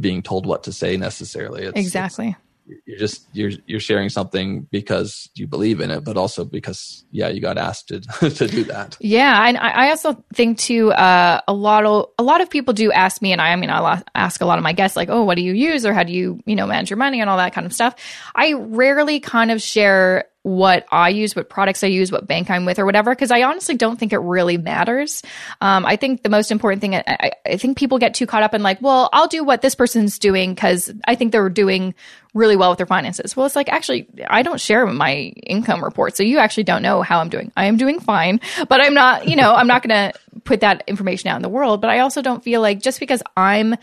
[0.00, 2.38] being told what to say necessarily it's, exactly it's,
[2.86, 7.28] you're just you're you're sharing something because you believe in it, but also because yeah,
[7.28, 8.00] you got asked to
[8.30, 8.96] to do that.
[9.00, 12.92] Yeah, and I, also think too, uh, a lot of a lot of people do
[12.92, 15.24] ask me, and I, I mean, I ask a lot of my guests like, oh,
[15.24, 17.36] what do you use, or how do you you know manage your money and all
[17.38, 17.94] that kind of stuff.
[18.34, 22.64] I rarely kind of share what I use, what products I use, what bank I'm
[22.64, 25.22] with, or whatever, because I honestly don't think it really matters.
[25.60, 28.54] Um, I think the most important thing, I, I, think people get too caught up
[28.54, 31.94] in like, well, I'll do what this person's doing because I think they're doing
[32.32, 33.36] really well with their finances.
[33.36, 36.16] Well, it's like, actually, I don't share my income report.
[36.16, 37.52] So you actually don't know how I'm doing.
[37.56, 40.84] I am doing fine, but I'm not, you know, I'm not going to put that
[40.86, 41.82] information out in the world.
[41.82, 43.76] But I also don't feel like just because I'm,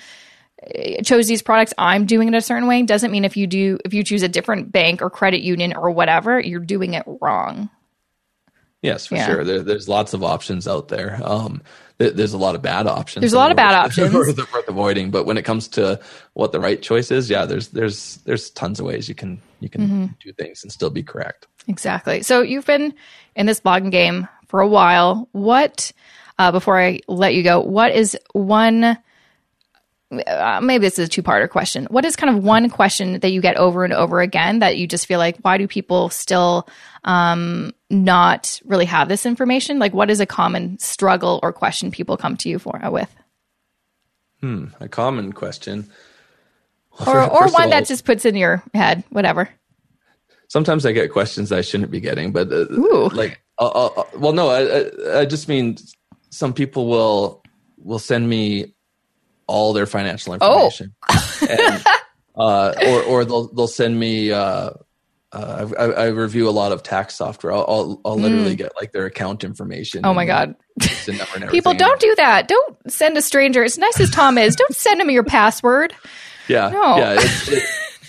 [1.03, 3.93] chose these products i'm doing it a certain way doesn't mean if you do if
[3.93, 7.69] you choose a different bank or credit union or whatever you're doing it wrong.
[8.81, 9.25] Yes for yeah.
[9.25, 9.43] sure.
[9.43, 11.19] There, there's lots of options out there.
[11.23, 11.61] Um,
[11.99, 14.13] th- there's a lot of bad options there's a lot of bad options.
[14.13, 15.99] worth, worth avoiding but when it comes to
[16.33, 19.69] what the right choice is yeah there's there's there's tons of ways you can you
[19.69, 20.05] can mm-hmm.
[20.19, 21.47] do things and still be correct.
[21.67, 22.21] Exactly.
[22.21, 22.93] So you've been
[23.35, 25.27] in this blogging game for a while.
[25.31, 25.91] What
[26.39, 28.97] uh, before i let you go what is one
[30.11, 31.85] uh, maybe this is a two-parter question.
[31.89, 34.87] What is kind of one question that you get over and over again that you
[34.87, 36.67] just feel like why do people still
[37.03, 39.79] um, not really have this information?
[39.79, 43.13] Like, what is a common struggle or question people come to you for uh, with?
[44.39, 45.89] Hmm, a common question,
[47.05, 49.49] or or one all, that just puts in your head, whatever.
[50.47, 52.65] Sometimes I get questions I shouldn't be getting, but uh,
[53.13, 55.77] like, uh, uh, well, no, I, I, I just mean
[56.29, 57.43] some people will
[57.77, 58.75] will send me
[59.47, 60.65] all their financial oh.
[60.65, 60.93] information.
[61.09, 61.37] Oh.
[61.49, 61.85] and,
[62.35, 64.31] uh, or or they'll they'll send me.
[64.31, 64.71] Uh,
[65.33, 67.51] uh, I, I, review a lot of tax software.
[67.51, 68.59] I'll, I'll, I'll literally mm.
[68.59, 70.05] get like their account information.
[70.05, 70.55] Oh my god!
[71.49, 72.47] People don't do that.
[72.47, 73.61] Don't send a stranger.
[73.61, 75.93] As nice as Tom is, don't send him your password.
[76.47, 76.97] Yeah, no.
[76.97, 77.13] yeah.
[77.19, 77.63] It, it,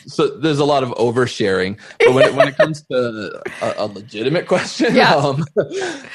[0.09, 3.87] so there's a lot of oversharing, but when it, when it comes to a, a
[3.87, 5.15] legitimate question, yeah.
[5.17, 5.45] um,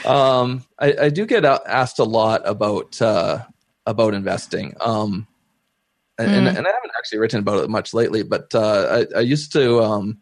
[0.06, 3.40] um, I, I, do get asked a lot about uh,
[3.86, 4.76] about investing.
[4.80, 5.28] Um,
[6.20, 6.26] mm.
[6.26, 9.52] and, and I haven't actually written about it much lately, but uh, I, I, used
[9.54, 10.20] to um,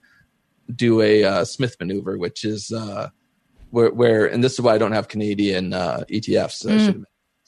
[0.76, 3.09] do a uh, Smith maneuver, which is uh,
[3.70, 6.66] where, where, and this is why I don't have Canadian uh, ETFs.
[6.66, 7.03] Mm.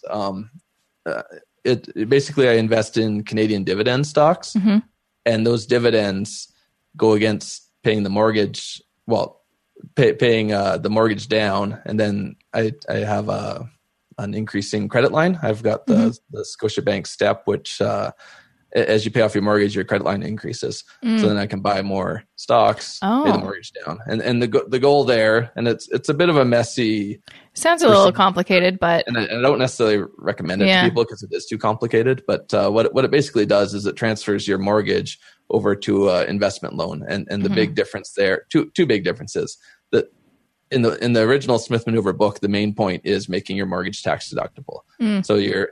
[0.10, 0.52] Um,
[1.06, 1.24] uh,
[1.64, 4.80] it, it, basically I invest in Canadian dividend stocks, mm-hmm.
[5.26, 6.52] and those dividends
[6.98, 8.82] go against paying the mortgage.
[9.08, 9.42] Well,
[9.96, 13.70] pay, paying uh, the mortgage down, and then I I have a
[14.18, 15.40] an increasing credit line.
[15.42, 16.38] I've got the, mm-hmm.
[16.38, 18.12] the Scotiabank step, which uh,
[18.74, 20.84] as you pay off your mortgage, your credit line increases.
[21.04, 21.20] Mm.
[21.20, 23.24] So then I can buy more stocks, oh.
[23.26, 23.42] pay the oh.
[23.42, 24.00] mortgage down.
[24.08, 27.22] And and the the goal there, and it's it's a bit of a messy.
[27.54, 30.82] Sounds a little complicated, but and I, and I, don't necessarily recommend it yeah.
[30.82, 32.24] to people because it is too complicated.
[32.26, 36.28] But uh, what what it basically does is it transfers your mortgage over to an
[36.28, 37.56] investment loan, and and the mm-hmm.
[37.56, 39.58] big difference there, two two big differences.
[39.92, 40.10] The
[40.74, 44.04] in the in the original Smith Maneuver book, the main point is making your mortgage
[44.04, 44.82] tax deductible.
[45.02, 45.26] Mm.
[45.26, 45.70] So your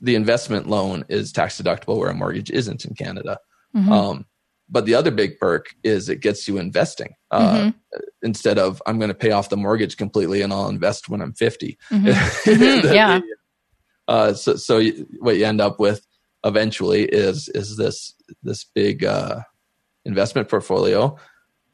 [0.00, 3.38] the investment loan is tax deductible where a mortgage isn't in Canada.
[3.74, 3.92] Mm-hmm.
[3.92, 4.26] Um,
[4.68, 7.98] but the other big perk is it gets you investing uh, mm-hmm.
[8.22, 11.32] instead of I'm going to pay off the mortgage completely and I'll invest when I'm
[11.32, 11.78] 50.
[11.90, 12.06] Mm-hmm.
[12.50, 12.94] mm-hmm.
[12.94, 13.20] yeah.
[14.06, 16.06] Uh, so, so you, what you end up with
[16.44, 19.40] eventually is is this this big uh,
[20.04, 21.16] investment portfolio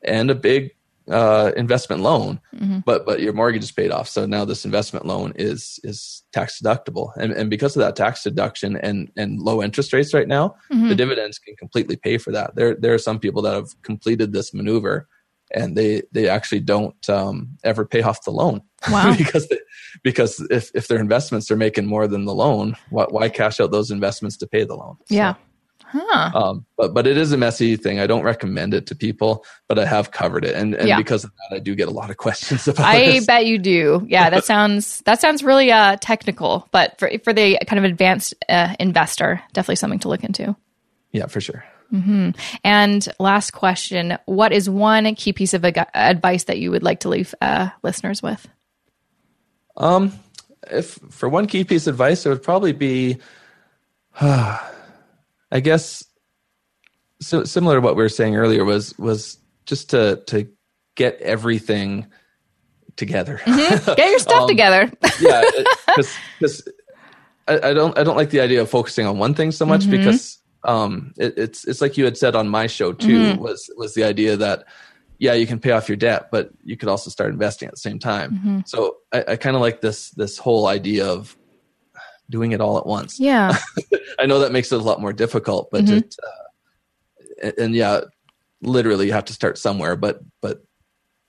[0.03, 0.71] and a big
[1.11, 2.79] uh, investment loan, mm-hmm.
[2.85, 4.09] but but your mortgage is paid off.
[4.09, 8.23] So now this investment loan is is tax deductible, and and because of that tax
[8.23, 10.89] deduction and and low interest rates right now, mm-hmm.
[10.89, 12.55] the dividends can completely pay for that.
[12.55, 15.09] There there are some people that have completed this maneuver,
[15.55, 18.63] and they they actually don't um, ever pay off the loan.
[18.91, 19.15] Wow.
[19.19, 19.59] because they,
[20.03, 23.71] because if if their investments are making more than the loan, why, why cash out
[23.71, 24.97] those investments to pay the loan?
[25.09, 25.35] Yeah.
[25.95, 26.31] Huh.
[26.35, 28.01] Um, but but it is a messy thing.
[28.01, 30.97] I don't recommend it to people, but I have covered it, and and yeah.
[30.97, 32.85] because of that, I do get a lot of questions about.
[32.85, 33.27] I this.
[33.27, 34.05] bet you do.
[34.09, 38.35] Yeah, that sounds that sounds really uh, technical, but for for the kind of advanced
[38.49, 40.57] uh, investor, definitely something to look into.
[41.13, 41.65] Yeah, for sure.
[41.93, 42.31] Mm-hmm.
[42.65, 47.09] And last question: What is one key piece of advice that you would like to
[47.09, 48.49] leave uh, listeners with?
[49.77, 50.13] Um,
[50.73, 53.19] if for one key piece of advice, it would probably be.
[55.55, 56.05] I guess
[57.23, 60.49] so, similar to what we were saying earlier was was just to to
[60.97, 62.07] get everything
[62.97, 63.41] together.
[63.45, 63.95] Mm-hmm.
[63.95, 64.93] Get your stuff um, together.
[65.21, 65.43] yeah,
[66.39, 66.69] because
[67.49, 69.83] I, I, don't I don't like the idea of focusing on one thing so much
[69.83, 69.93] mm-hmm.
[69.93, 73.41] because um, it, it's it's like you had said on my show too mm-hmm.
[73.41, 74.65] was was the idea that
[75.19, 77.81] yeah you can pay off your debt but you could also start investing at the
[77.81, 78.33] same time.
[78.33, 78.61] Mm-hmm.
[78.67, 81.37] So I, I kind of like this this whole idea of
[82.31, 83.19] doing it all at once.
[83.21, 83.57] Yeah.
[84.19, 85.99] I know that makes it a lot more difficult, but mm-hmm.
[85.99, 88.01] it, uh, and, and, yeah,
[88.63, 90.63] literally you have to start somewhere, but, but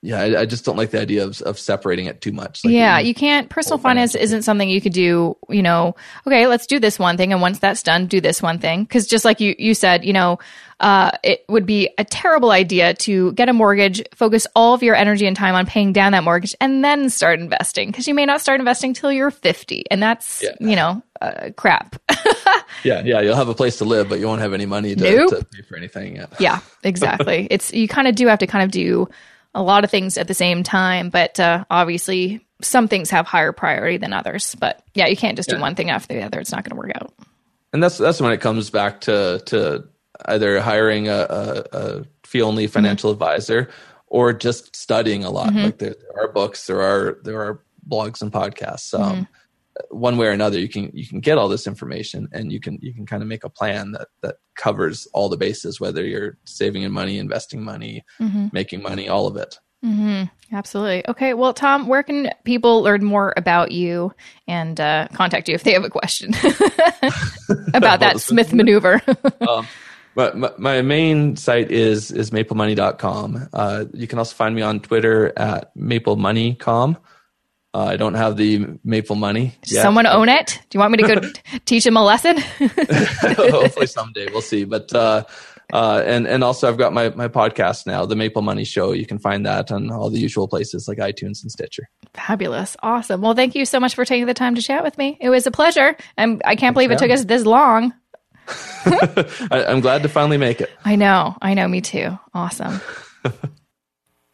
[0.06, 2.64] yeah, I, I, just don't like the idea of, of separating it too much.
[2.64, 3.50] Like yeah, you can't.
[3.50, 5.36] Personal finance isn't something you could do.
[5.50, 5.96] You know,
[6.28, 8.84] okay, let's do this one thing, and once that's done, do this one thing.
[8.84, 10.38] Because just like you you said, you know,
[10.80, 14.94] uh, it would be a terrible idea to get a mortgage, focus all of your
[14.94, 17.90] energy and time on paying down that mortgage, and then start investing.
[17.90, 20.52] Because you may not start investing till you're 50, and that's yeah.
[20.60, 21.96] you know uh, crap.
[22.84, 25.04] yeah, yeah, you'll have a place to live, but you won't have any money to,
[25.04, 25.30] nope.
[25.32, 26.18] to pay for anything.
[26.18, 27.48] Yeah, yeah exactly.
[27.52, 29.10] it's you kind of do have to kind of do
[29.56, 33.52] a lot of things at the same time, but uh, obviously some things have higher
[33.52, 34.54] priority than others.
[34.56, 35.56] But yeah, you can't just yeah.
[35.56, 37.14] do one thing after the other; it's not going to work out.
[37.74, 39.88] And that's that's when it comes back to to
[40.26, 43.24] either hiring a, a, a fee only financial mm-hmm.
[43.24, 43.70] advisor
[44.08, 45.50] or just studying a lot.
[45.50, 45.64] Mm-hmm.
[45.64, 48.94] Like there, there, are books, there are there are blogs and podcasts.
[48.94, 49.24] Um, mm-hmm
[49.90, 52.78] one way or another you can you can get all this information and you can
[52.82, 56.38] you can kind of make a plan that that covers all the bases whether you're
[56.46, 58.48] saving in money investing money mm-hmm.
[58.54, 60.24] making money all of it mm-hmm.
[60.56, 64.14] absolutely okay well tom where can people learn more about you
[64.48, 66.34] and uh, contact you if they have a question
[67.74, 69.02] about that smith maneuver
[69.48, 69.68] um,
[70.16, 73.50] but my, main site is is maplemoney.com.
[73.52, 76.96] Uh, you can also find me on Twitter at maplemoneycom.
[77.76, 79.54] Uh, I don't have the maple money.
[79.66, 79.82] Yet.
[79.82, 80.62] Someone own it?
[80.70, 81.30] Do you want me to go
[81.66, 82.38] teach him a lesson?
[82.60, 84.64] Hopefully someday we'll see.
[84.64, 85.26] But uh,
[85.74, 88.94] uh, and and also I've got my my podcast now, the Maple Money Show.
[88.94, 91.90] You can find that on all the usual places like iTunes and Stitcher.
[92.14, 93.20] Fabulous, awesome.
[93.20, 95.18] Well, thank you so much for taking the time to chat with me.
[95.20, 97.94] It was a pleasure, and I can't believe it took us this long.
[98.48, 100.72] I, I'm glad to finally make it.
[100.86, 102.18] I know, I know, me too.
[102.34, 102.80] Awesome.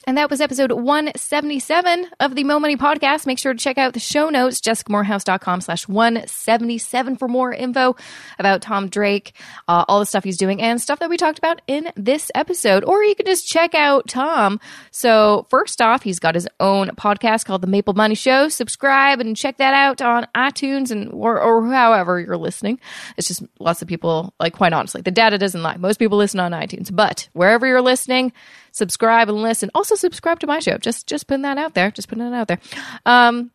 [0.08, 3.28] And that was episode 177 of the Mo Money Podcast.
[3.28, 7.95] Make sure to check out the show notes, jessicamoorhouse.com slash 177 for more info
[8.39, 9.34] about Tom Drake,
[9.68, 12.84] uh, all the stuff he's doing, and stuff that we talked about in this episode.
[12.84, 14.60] Or you can just check out Tom.
[14.89, 18.49] So, first off, he's got his own podcast called The Maple Money Show.
[18.49, 22.80] Subscribe and check that out on iTunes and or, or however you're listening.
[23.18, 25.78] It's just lots of people, like, quite honestly, the data doesn't lie.
[25.78, 28.34] Most people listen on iTunes, but wherever you're listening,
[28.82, 29.69] subscribe and listen.
[29.75, 30.77] Also subscribe to my show.
[30.79, 31.91] Just just putting that out there.
[31.91, 32.59] Just putting it out there.
[33.05, 33.51] Um,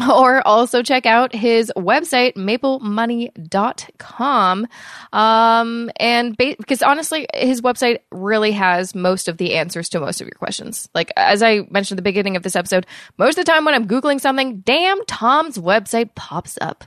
[0.10, 4.66] or also check out his website maplemoney.com
[5.12, 10.20] um, and ba- because honestly his website really has most of the answers to most
[10.20, 12.86] of your questions like as i mentioned at the beginning of this episode
[13.18, 16.84] most of the time when i'm googling something damn tom's website pops up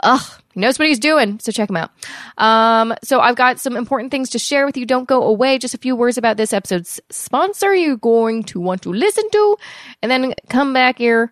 [0.00, 1.90] ugh he knows what he's doing, so check him out.
[2.38, 4.86] Um, so I've got some important things to share with you.
[4.86, 5.58] Don't go away.
[5.58, 9.56] Just a few words about this episode's sponsor you're going to want to listen to,
[10.00, 11.30] and then come back here,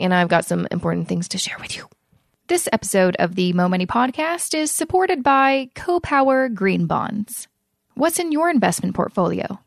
[0.00, 1.88] and I've got some important things to share with you.
[2.46, 7.48] This episode of the Mo Money Podcast is supported by CoPower Green Bonds.
[7.94, 9.58] What's in your investment portfolio?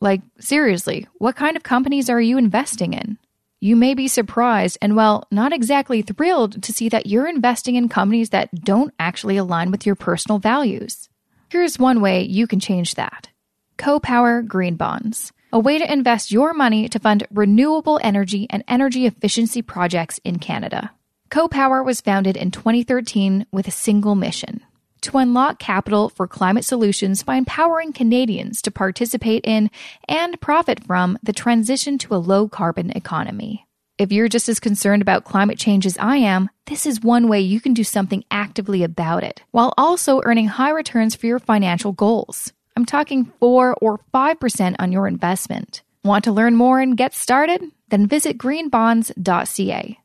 [0.00, 3.18] Like, seriously, what kind of companies are you investing in?
[3.64, 7.88] you may be surprised and, well, not exactly thrilled to see that you're investing in
[7.88, 11.08] companies that don't actually align with your personal values.
[11.48, 13.30] Here's one way you can change that
[13.78, 19.06] CoPower Green Bonds, a way to invest your money to fund renewable energy and energy
[19.06, 20.90] efficiency projects in Canada.
[21.30, 24.60] CoPower was founded in 2013 with a single mission
[25.04, 29.70] to unlock capital for climate solutions by empowering Canadians to participate in
[30.08, 33.66] and profit from the transition to a low carbon economy.
[33.98, 37.40] If you're just as concerned about climate change as I am, this is one way
[37.40, 41.92] you can do something actively about it, while also earning high returns for your financial
[41.92, 42.52] goals.
[42.76, 45.82] I'm talking 4 or 5% on your investment.
[46.02, 47.62] Want to learn more and get started?
[47.88, 49.98] Then visit greenbonds.ca.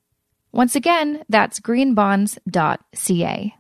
[0.51, 3.55] Once again, that's greenbonds.ca.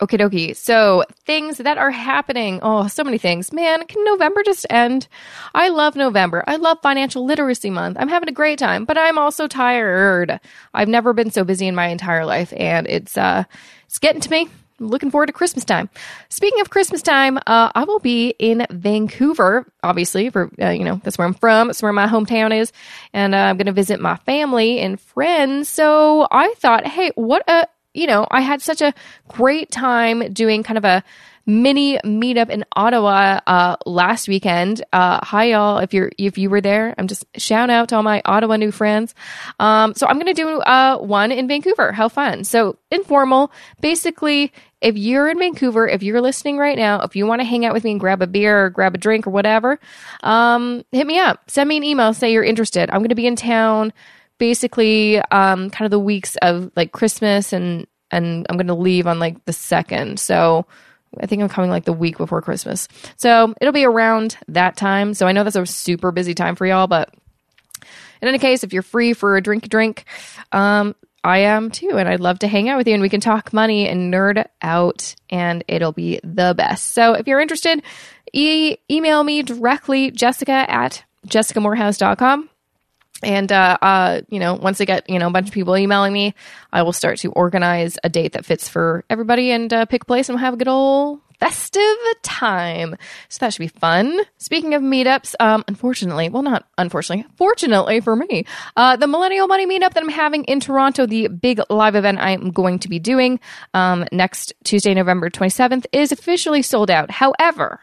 [0.00, 0.56] Okie dokie.
[0.56, 2.58] So things that are happening.
[2.62, 3.52] Oh, so many things.
[3.52, 5.06] Man, can November just end?
[5.54, 6.42] I love November.
[6.46, 7.96] I love financial literacy month.
[8.00, 10.40] I'm having a great time, but I'm also tired.
[10.72, 13.44] I've never been so busy in my entire life and it's, uh,
[13.86, 14.48] it's getting to me.
[14.80, 15.88] Looking forward to Christmas time.
[16.28, 21.00] Speaking of Christmas time, uh, I will be in Vancouver, obviously, for, uh, you know,
[21.04, 21.70] that's where I'm from.
[21.70, 22.72] It's where my hometown is.
[23.12, 25.68] And uh, I'm going to visit my family and friends.
[25.68, 28.92] So I thought, hey, what a you know, I had such a
[29.28, 31.04] great time doing kind of a
[31.46, 34.84] mini meetup in Ottawa uh, last weekend.
[34.92, 38.02] Uh, hi y'all, if you're if you were there, I'm just shout out to all
[38.02, 39.14] my Ottawa new friends.
[39.60, 41.92] Um, so I'm gonna do uh, one in Vancouver.
[41.92, 42.44] How fun!
[42.44, 44.52] So informal, basically.
[44.80, 47.72] If you're in Vancouver, if you're listening right now, if you want to hang out
[47.72, 49.80] with me and grab a beer or grab a drink or whatever,
[50.22, 51.48] um, hit me up.
[51.48, 52.12] Send me an email.
[52.12, 52.90] Say you're interested.
[52.90, 53.94] I'm going to be in town
[54.38, 59.06] basically um, kind of the weeks of like Christmas and and I'm going to leave
[59.06, 60.20] on like the second.
[60.20, 60.66] So
[61.20, 62.88] I think I'm coming like the week before Christmas.
[63.16, 65.14] So it'll be around that time.
[65.14, 67.12] So I know that's a super busy time for y'all, but
[68.22, 70.04] in any case, if you're free for a drink, drink,
[70.52, 73.20] um, I am too, and I'd love to hang out with you and we can
[73.20, 76.92] talk money and nerd out, and it'll be the best.
[76.92, 77.82] So if you're interested,
[78.32, 82.50] e- email me directly, Jessica at jessicamoorhouse.com.
[83.24, 86.12] And, uh, uh, you know, once I get, you know, a bunch of people emailing
[86.12, 86.34] me,
[86.72, 90.06] I will start to organize a date that fits for everybody and uh, pick a
[90.06, 92.96] place and we'll have a good old festive time.
[93.28, 94.20] So that should be fun.
[94.38, 98.46] Speaking of meetups, um, unfortunately, well, not unfortunately, fortunately for me,
[98.76, 102.50] uh, the Millennial Money Meetup that I'm having in Toronto, the big live event I'm
[102.50, 103.40] going to be doing
[103.74, 107.10] um, next Tuesday, November 27th, is officially sold out.
[107.10, 107.80] However,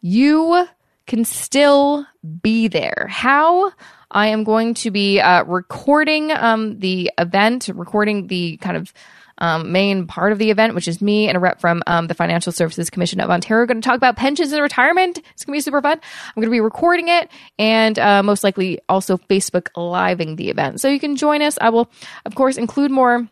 [0.00, 0.66] you
[1.06, 2.06] can still
[2.42, 3.06] be there.
[3.10, 3.72] How?
[4.10, 8.92] I am going to be uh, recording um, the event, recording the kind of
[9.38, 12.14] um, main part of the event, which is me and a rep from um, the
[12.14, 13.66] Financial Services Commission of Ontario.
[13.66, 15.18] Going to talk about pensions and retirement.
[15.32, 15.98] It's going to be super fun.
[16.00, 20.80] I'm going to be recording it and uh, most likely also Facebook living the event.
[20.80, 21.58] So you can join us.
[21.60, 21.90] I will,
[22.24, 23.28] of course, include more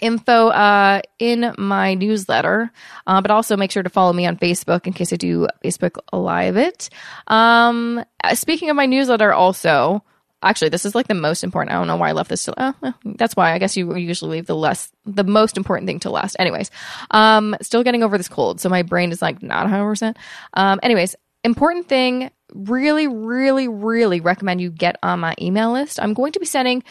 [0.00, 2.70] info uh, in my newsletter,
[3.06, 5.98] uh, but also make sure to follow me on Facebook in case I do Facebook
[6.12, 6.88] Live it.
[7.26, 10.02] Um, speaking of my newsletter, also,
[10.42, 11.74] actually, this is like the most important.
[11.74, 12.60] I don't know why I left this to.
[12.60, 16.10] Uh, that's why I guess you usually leave the less, the most important thing to
[16.10, 16.36] last.
[16.38, 16.70] Anyways,
[17.10, 19.88] um, still getting over this cold, so my brain is like not 100.
[19.88, 20.16] percent
[20.54, 22.30] Um, anyways, important thing.
[22.54, 25.98] Really, really, really recommend you get on my email list.
[26.00, 26.82] I'm going to be sending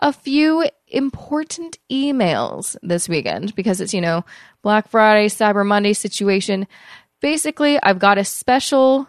[0.00, 4.24] a few important emails this weekend because it's, you know,
[4.62, 6.66] Black Friday, Cyber Monday situation.
[7.20, 9.08] Basically, I've got a special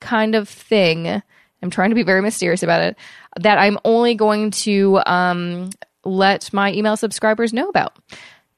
[0.00, 1.22] kind of thing.
[1.62, 2.96] I'm trying to be very mysterious about it
[3.40, 5.70] that I'm only going to um,
[6.04, 7.96] let my email subscribers know about.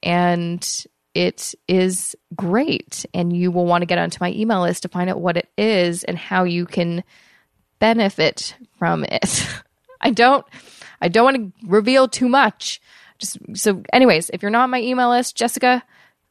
[0.02, 0.66] And
[1.14, 3.04] it is great.
[3.12, 5.48] And you will want to get onto my email list to find out what it
[5.56, 7.02] is and how you can
[7.78, 9.48] benefit from it.
[10.00, 10.46] I don't
[11.00, 12.80] I don't want to reveal too much.
[13.18, 15.82] Just so, anyways, if you're not on my email list, Jessica,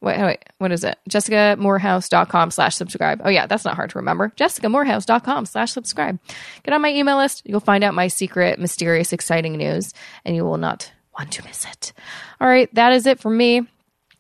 [0.02, 0.98] wait, wait, what is it?
[1.10, 3.22] JessicaMoorhouse.com slash subscribe.
[3.24, 4.32] Oh, yeah, that's not hard to remember.
[4.38, 6.20] JessicaMoorhouse.com slash subscribe.
[6.64, 7.42] Get on my email list.
[7.46, 9.94] You'll find out my secret, mysterious, exciting news,
[10.24, 11.94] and you will not want to miss it.
[12.40, 13.68] All right, that is it for me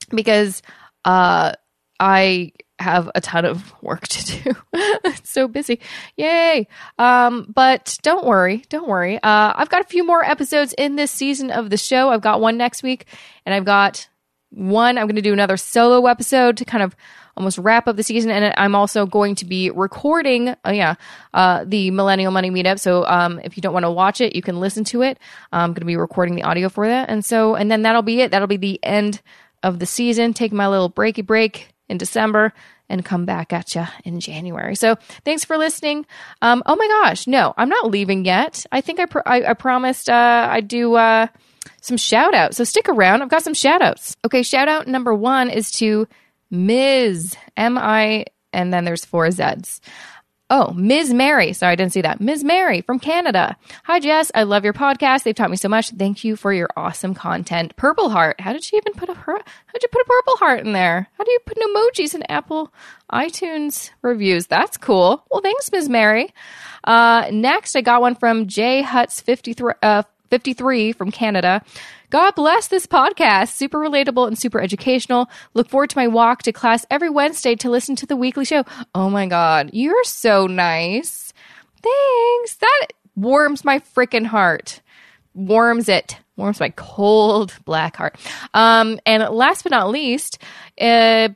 [0.10, 0.62] because
[1.06, 1.54] uh,
[2.00, 4.56] I have a ton of work to do.
[4.74, 5.80] it's so busy.
[6.16, 6.68] Yay.
[6.98, 8.64] Um, but don't worry.
[8.70, 9.18] Don't worry.
[9.18, 12.10] Uh, I've got a few more episodes in this season of the show.
[12.10, 13.06] I've got one next week
[13.46, 14.08] and I've got
[14.50, 14.98] one.
[14.98, 16.96] I'm going to do another solo episode to kind of
[17.36, 18.32] almost wrap up the season.
[18.32, 20.96] And I'm also going to be recording, oh yeah,
[21.34, 22.80] uh, the Millennial Money Meetup.
[22.80, 25.20] So um, if you don't want to watch it, you can listen to it.
[25.52, 27.10] I'm going to be recording the audio for that.
[27.10, 28.32] And so, and then that'll be it.
[28.32, 29.22] That'll be the end
[29.64, 30.34] of the season.
[30.34, 32.54] Take my little breaky break in December
[32.90, 34.76] and come back at you in January.
[34.76, 36.06] So thanks for listening.
[36.42, 38.66] Um, oh my gosh, no, I'm not leaving yet.
[38.72, 41.28] I think I, I, I, promised uh, I'd do uh,
[41.82, 42.58] some shout outs.
[42.58, 43.22] So stick around.
[43.22, 44.16] I've got some shout outs.
[44.26, 46.08] Okay, shout out number one is to
[46.50, 47.36] Ms.
[47.58, 49.82] M I, and then there's four Z's.
[50.50, 51.14] Oh, Ms.
[51.14, 51.52] Mary.
[51.52, 52.22] Sorry, I didn't see that.
[52.22, 52.44] Ms.
[52.44, 53.58] Mary from Canada.
[53.84, 54.32] Hi, Jess.
[54.34, 55.24] I love your podcast.
[55.24, 55.90] They've taught me so much.
[55.90, 57.76] Thank you for your awesome content.
[57.76, 58.40] Purple heart.
[58.40, 61.10] How did she even put a how did you put a purple heart in there?
[61.18, 62.72] How do you put emojis in Apple
[63.12, 64.48] iTunes reviews?
[64.48, 65.26] That's cool.
[65.30, 65.90] Well, thanks, Ms.
[65.90, 66.34] Mary.
[66.86, 71.62] Uh, next, I got one from J Huts 53, uh, 53 from Canada.
[72.10, 73.50] God bless this podcast.
[73.50, 75.30] Super relatable and super educational.
[75.54, 78.64] Look forward to my walk to class every Wednesday to listen to the weekly show.
[78.96, 79.72] Oh my God.
[79.74, 81.34] You're so nice.
[81.82, 82.56] Thanks.
[82.56, 84.82] That warms my freaking heart.
[85.34, 88.16] Warms it warms my cold black heart.
[88.54, 90.38] Um, and last but not least,
[90.80, 91.30] uh,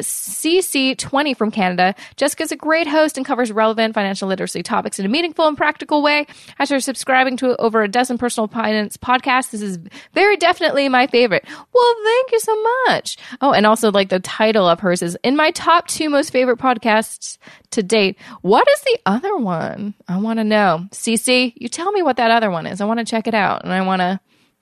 [0.00, 1.94] CC20 from Canada.
[2.16, 6.02] Jessica's a great host and covers relevant financial literacy topics in a meaningful and practical
[6.02, 6.26] way.
[6.58, 9.78] After subscribing to over a dozen personal finance podcasts, this is
[10.14, 11.44] very definitely my favorite.
[11.72, 13.16] Well, thank you so much.
[13.40, 16.58] Oh, and also like the title of hers is in my top two most favorite
[16.58, 17.38] podcasts
[17.70, 18.16] to date.
[18.42, 19.94] What is the other one?
[20.08, 20.86] I want to know.
[20.90, 22.80] CC, you tell me what that other one is.
[22.80, 24.20] I want to check it out and I want to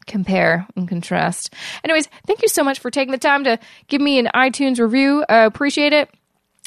[0.08, 1.54] compare and contrast.
[1.84, 5.24] Anyways, thank you so much for taking the time to give me an iTunes review.
[5.28, 6.10] I appreciate it.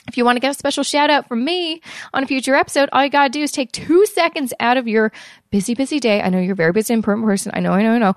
[0.07, 1.81] If you want to get a special shout out from me
[2.13, 4.87] on a future episode, all you got to do is take two seconds out of
[4.87, 5.11] your
[5.51, 6.21] busy, busy day.
[6.21, 7.51] I know you're a very busy, important person.
[7.53, 8.15] I know, I know, I know.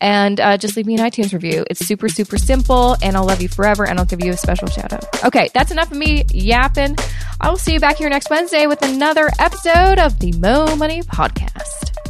[0.00, 1.64] And uh, just leave me an iTunes review.
[1.70, 4.66] It's super, super simple, and I'll love you forever, and I'll give you a special
[4.68, 5.24] shout out.
[5.24, 6.96] Okay, that's enough of me yapping.
[7.40, 11.02] I will see you back here next Wednesday with another episode of the Mo Money
[11.02, 12.09] Podcast.